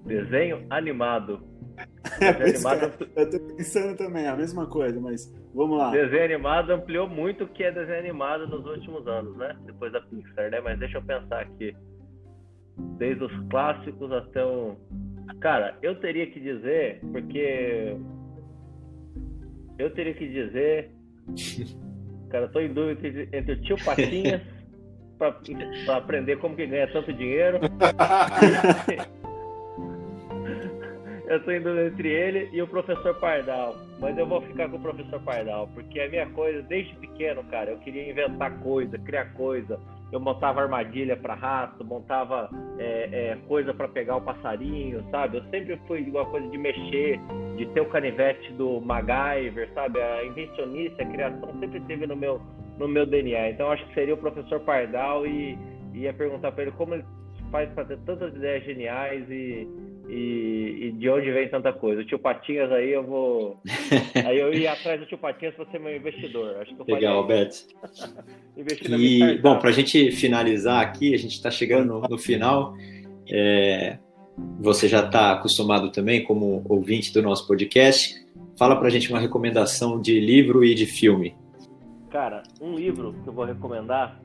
[0.05, 1.41] Desenho animado.
[2.21, 3.09] É, Desenho animado...
[3.15, 5.89] Eu tô pensando também, a mesma coisa, mas vamos lá.
[5.89, 9.57] Desenho animado ampliou muito o que é desenho animado nos últimos anos, né?
[9.65, 10.61] Depois da Pixar, né?
[10.61, 11.75] Mas deixa eu pensar aqui.
[12.97, 14.75] Desde os clássicos até o.
[15.39, 17.97] Cara, eu teria que dizer, porque.
[19.79, 20.91] Eu teria que dizer.
[22.29, 24.41] Cara, eu tô em dúvida entre o tio Patinhas
[25.17, 27.59] para aprender como que ganha tanto dinheiro.
[31.33, 33.75] eu tô indo entre ele e o professor Pardal.
[33.99, 37.71] Mas eu vou ficar com o professor Pardal, porque a minha coisa, desde pequeno, cara,
[37.71, 39.79] eu queria inventar coisa, criar coisa.
[40.11, 45.37] Eu montava armadilha para rato, montava é, é, coisa para pegar o passarinho, sabe?
[45.37, 47.19] Eu sempre fui uma coisa de mexer,
[47.57, 49.99] de ter o canivete do MacGyver, sabe?
[49.99, 52.39] A invencionista, a criação sempre teve no meu,
[52.77, 53.51] no meu DNA.
[53.51, 55.57] Então acho que seria o professor Pardal e
[55.93, 57.05] ia perguntar para ele como ele
[57.51, 59.67] faz para ter tantas ideias geniais e
[60.07, 62.01] e, e, de onde vem tanta coisa.
[62.01, 63.57] O tio Patinhas aí eu vou.
[64.25, 66.57] aí eu ia atrás do tio Patinhas para ser meu investidor.
[66.61, 67.55] Acho que Legal, Alberto.
[68.99, 72.75] e, bom, para a gente finalizar aqui, a gente está chegando no, no final.
[73.31, 73.97] É,
[74.59, 78.21] você já está acostumado também como ouvinte do nosso podcast.
[78.57, 81.35] Fala para a gente uma recomendação de livro e de filme.
[82.13, 84.19] Cara, um livro que eu vou recomendar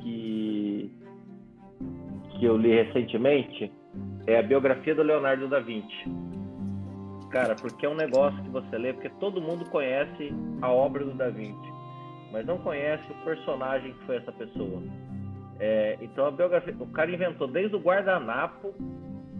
[0.00, 0.92] que,
[2.30, 3.72] que eu li recentemente
[4.26, 6.10] é a biografia do Leonardo da Vinci.
[7.30, 11.14] Cara, porque é um negócio que você lê, porque todo mundo conhece a obra do
[11.14, 11.72] Da Vinci,
[12.32, 14.82] mas não conhece o personagem que foi essa pessoa.
[15.60, 18.74] É, então a biografia, o cara inventou desde o guardanapo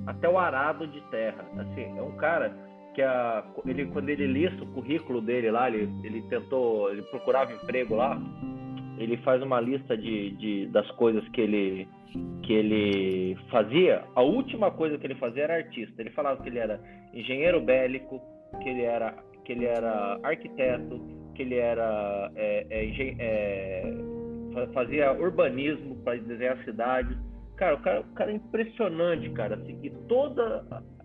[0.06, 1.44] até o arado de terra.
[1.58, 2.56] Assim, é um cara
[2.94, 7.52] que a, ele quando ele lista o currículo dele lá, ele, ele tentou, ele procurava
[7.52, 8.20] emprego lá,
[8.98, 11.88] ele faz uma lista de, de das coisas que ele
[12.42, 16.00] que ele fazia, a última coisa que ele fazia era artista.
[16.00, 16.80] Ele falava que ele era
[17.14, 18.20] engenheiro bélico,
[18.62, 19.14] que ele era,
[19.44, 21.00] que ele era arquiteto,
[21.34, 27.18] que ele era é, é, é, fazia urbanismo para desenhar a cidade.
[27.56, 29.54] Cara, o cara, o cara é impressionante, cara.
[29.54, 30.64] Assim, e toda,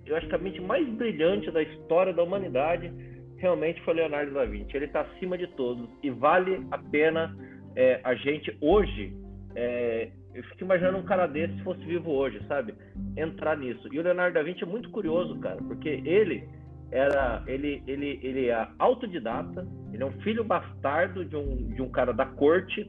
[0.09, 2.91] eu acho que a mente mais brilhante da história da humanidade
[3.37, 4.75] realmente foi Leonardo da Vinci.
[4.75, 7.35] Ele está acima de todos e vale a pena
[7.75, 9.13] é, a gente hoje
[9.55, 12.75] é, eu fico imaginando um cara desse se fosse vivo hoje, sabe?
[13.15, 13.91] Entrar nisso.
[13.91, 16.47] E o Leonardo da Vinci é muito curioso, cara, porque ele
[16.91, 21.89] era ele ele ele é autodidata, ele é um filho bastardo de um de um
[21.89, 22.87] cara da corte,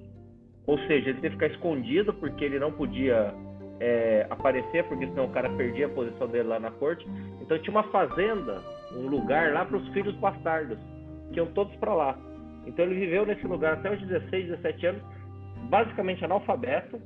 [0.67, 3.35] ou seja, ele teve que ficar escondido porque ele não podia
[3.81, 7.07] é, aparecer, porque senão o cara perdia a posição dele lá na corte.
[7.41, 8.63] Então tinha uma fazenda,
[8.93, 10.79] um lugar lá para os filhos bastardos,
[11.33, 12.19] que iam todos para lá.
[12.67, 15.03] Então ele viveu nesse lugar até os 16, 17 anos,
[15.69, 17.01] basicamente analfabeto,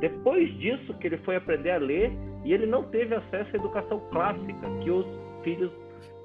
[0.00, 2.12] depois disso que ele foi aprender a ler
[2.44, 5.06] e ele não teve acesso à educação clássica que os
[5.42, 5.72] filhos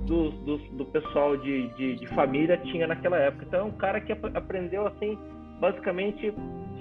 [0.01, 3.45] do, do, do pessoal de, de, de, família tinha naquela época.
[3.47, 5.17] Então é um cara que aprendeu assim,
[5.59, 6.33] basicamente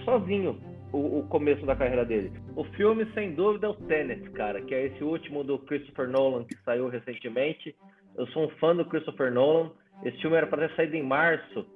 [0.05, 0.59] sozinho
[0.93, 2.32] o, o, começo da carreira dele.
[2.55, 6.45] O filme, sem dúvida, é o Tenet, cara, que é esse último do Christopher Nolan
[6.45, 7.74] que saiu recentemente.
[8.16, 9.70] Eu sou um fã do Christopher Nolan.
[10.05, 11.66] Esse filme era para ter saído em março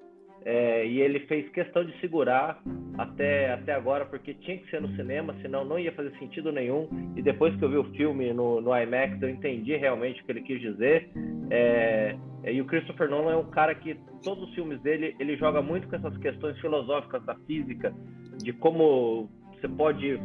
[0.49, 2.63] é, e ele fez questão de segurar
[2.97, 6.89] até, até agora, porque tinha que ser no cinema, senão não ia fazer sentido nenhum.
[7.17, 10.31] E depois que eu vi o filme no, no IMAX, eu entendi realmente o que
[10.31, 11.11] ele quis dizer.
[11.51, 15.61] É, e o Christopher Nolan é um cara que, todos os filmes dele, ele joga
[15.61, 17.93] muito com essas questões filosóficas da física,
[18.39, 20.21] de como você pode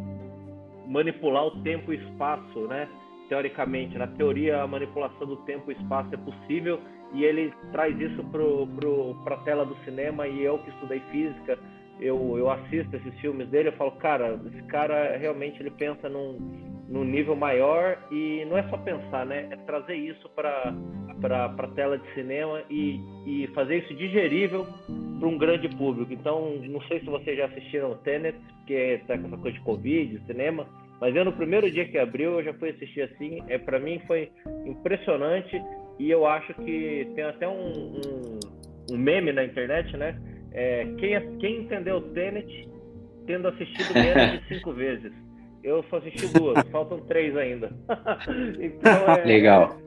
[0.87, 2.87] manipular o tempo e espaço, né?
[3.29, 6.79] Teoricamente, na teoria, a manipulação do tempo e espaço é possível
[7.13, 8.23] e ele traz isso
[9.25, 11.59] para a tela do cinema e eu que estudei física
[11.99, 16.37] eu, eu assisto esses filmes dele eu falo cara esse cara realmente ele pensa num,
[16.91, 20.73] num nível maior e não é só pensar né é trazer isso para
[21.21, 24.67] para a tela de cinema e, e fazer isso digerível
[25.19, 29.17] para um grande público então não sei se vocês já assistiram o Tenet que está
[29.17, 30.67] com essa coisa de covid cinema
[30.99, 34.01] mas eu no primeiro dia que abriu eu já fui assistir assim é para mim
[34.07, 34.31] foi
[34.65, 35.61] impressionante
[36.01, 38.39] e eu acho que tem até um, um,
[38.91, 40.19] um meme na internet, né?
[40.51, 42.67] É, quem, quem entendeu o Tenet
[43.27, 45.13] tendo assistido menos de cinco vezes.
[45.63, 47.71] Eu só assisti duas, faltam três ainda.
[48.59, 49.77] então é, Legal.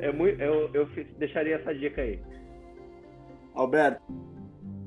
[0.00, 0.88] É, é muito, eu, eu
[1.18, 2.20] deixaria essa dica aí.
[3.54, 4.02] Alberto,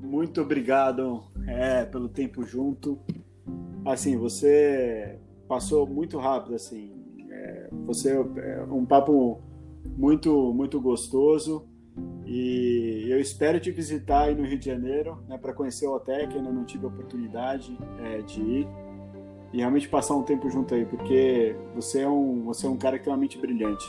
[0.02, 3.00] muito obrigado é, pelo tempo junto.
[3.86, 6.94] Assim, você passou muito rápido, assim.
[7.30, 9.42] É, você é um papo
[9.98, 11.68] muito, muito gostoso.
[12.26, 16.36] E eu espero te visitar aí no Rio de Janeiro, né, para conhecer o OTEC.
[16.36, 18.68] Ainda não tive a oportunidade é, de ir.
[19.54, 22.98] E realmente passar um tempo junto aí, porque você é um, você é um cara
[22.98, 23.86] que tem uma mente brilhante.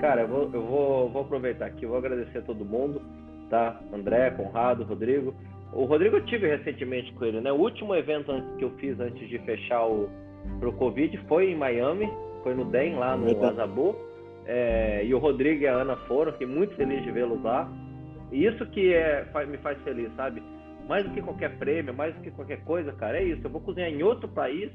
[0.00, 3.02] Cara, eu vou, eu vou, vou aproveitar aqui, vou agradecer a todo mundo,
[3.50, 3.80] tá?
[3.92, 5.34] André, Conrado, Rodrigo.
[5.72, 7.50] O Rodrigo eu tive recentemente com ele, né?
[7.50, 10.08] O último evento que eu fiz antes de fechar o
[10.60, 13.60] pro Covid foi em Miami, foi no DEM, lá no Verdade.
[13.60, 13.96] Azabu.
[14.44, 17.68] É, e o Rodrigo e a Ana foram, fiquei muito feliz de vê-los lá.
[18.30, 20.42] E isso que é, me faz feliz, sabe?
[20.88, 23.40] Mais do que qualquer prêmio, mais do que qualquer coisa, cara, é isso.
[23.44, 24.70] Eu vou cozinhar em outro país,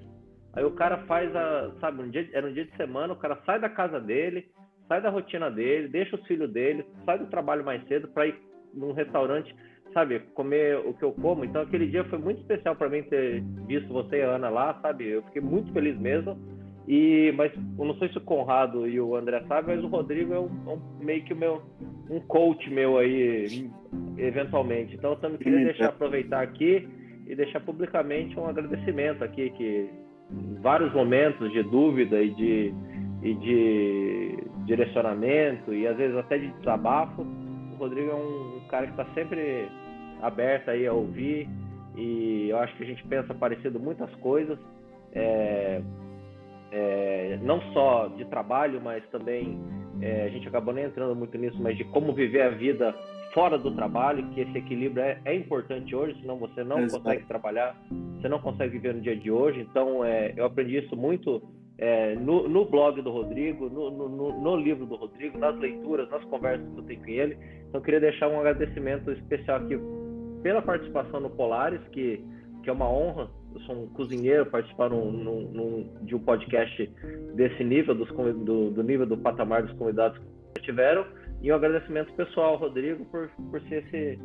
[0.53, 1.71] aí o cara faz a.
[1.79, 4.47] Sabe, um dia, era um dia de semana, o cara sai da casa dele,
[4.87, 8.35] sai da rotina dele, deixa os filhos dele, sai do trabalho mais cedo para ir
[8.73, 9.53] num restaurante,
[9.93, 11.43] sabe, comer o que eu como.
[11.43, 14.79] Então aquele dia foi muito especial para mim ter visto você e a Ana lá,
[14.81, 15.07] sabe?
[15.07, 16.37] Eu fiquei muito feliz mesmo.
[16.87, 20.33] E, mas eu não sei se o Conrado e o André sabem, mas o Rodrigo
[20.33, 21.61] é um, um, meio que o meu
[22.09, 23.69] um coach meu aí,
[24.17, 24.95] eventualmente.
[24.95, 26.87] Então eu também queria deixar aproveitar aqui
[27.25, 29.89] e deixar publicamente um agradecimento aqui que
[30.31, 32.73] em vários momentos de dúvida e de,
[33.23, 38.85] e de direcionamento e às vezes até de desabafo, o Rodrigo é um, um cara
[38.87, 39.67] que está sempre
[40.21, 41.47] aberto aí a ouvir
[41.95, 44.57] e eu acho que a gente pensa parecido muitas coisas.
[45.13, 45.81] É,
[46.71, 49.59] é, não só de trabalho, mas também
[50.01, 52.95] é, a gente acabou nem entrando muito nisso, mas de como viver a vida
[53.33, 57.03] fora do trabalho, que esse equilíbrio é, é importante hoje, senão você não Exato.
[57.03, 57.77] consegue trabalhar,
[58.19, 59.59] você não consegue viver no dia de hoje.
[59.61, 61.41] Então, é, eu aprendi isso muito
[61.77, 66.23] é, no, no, blog do Rodrigo, no, no, no, livro do Rodrigo, nas leituras, nas
[66.25, 67.37] conversas que eu tenho com ele.
[67.67, 69.77] Então, eu queria deixar um agradecimento especial aqui
[70.41, 72.23] pela participação no Polaris, que,
[72.63, 76.89] que é uma honra eu sou um cozinheiro, participar num, num, de um podcast
[77.33, 80.19] desse nível, dos, do, do, nível do patamar dos convidados
[80.55, 81.05] que tiveram.
[81.41, 84.19] E um agradecimento pessoal Rodrigo por, por ser esse,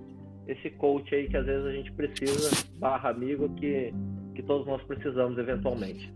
[0.49, 3.93] esse coach aí que às vezes a gente precisa, barra amigo, que,
[4.35, 6.12] que todos nós precisamos eventualmente.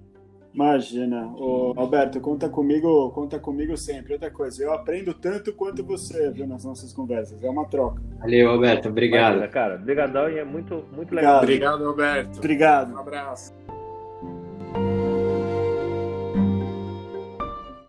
[0.57, 4.15] Imagina, Ô, Alberto, conta comigo, conta comigo sempre.
[4.15, 7.45] Outra coisa, eu aprendo tanto quanto você, viu, nas nossas conversas.
[7.45, 8.01] É uma troca.
[8.21, 9.35] Valeu, Alberto, obrigado.
[9.35, 11.43] Imagina, cara, obrigadão e é muito, muito legal.
[11.43, 12.39] Obrigado, Alberto.
[12.39, 12.95] Obrigado.
[12.95, 13.66] Um abraço.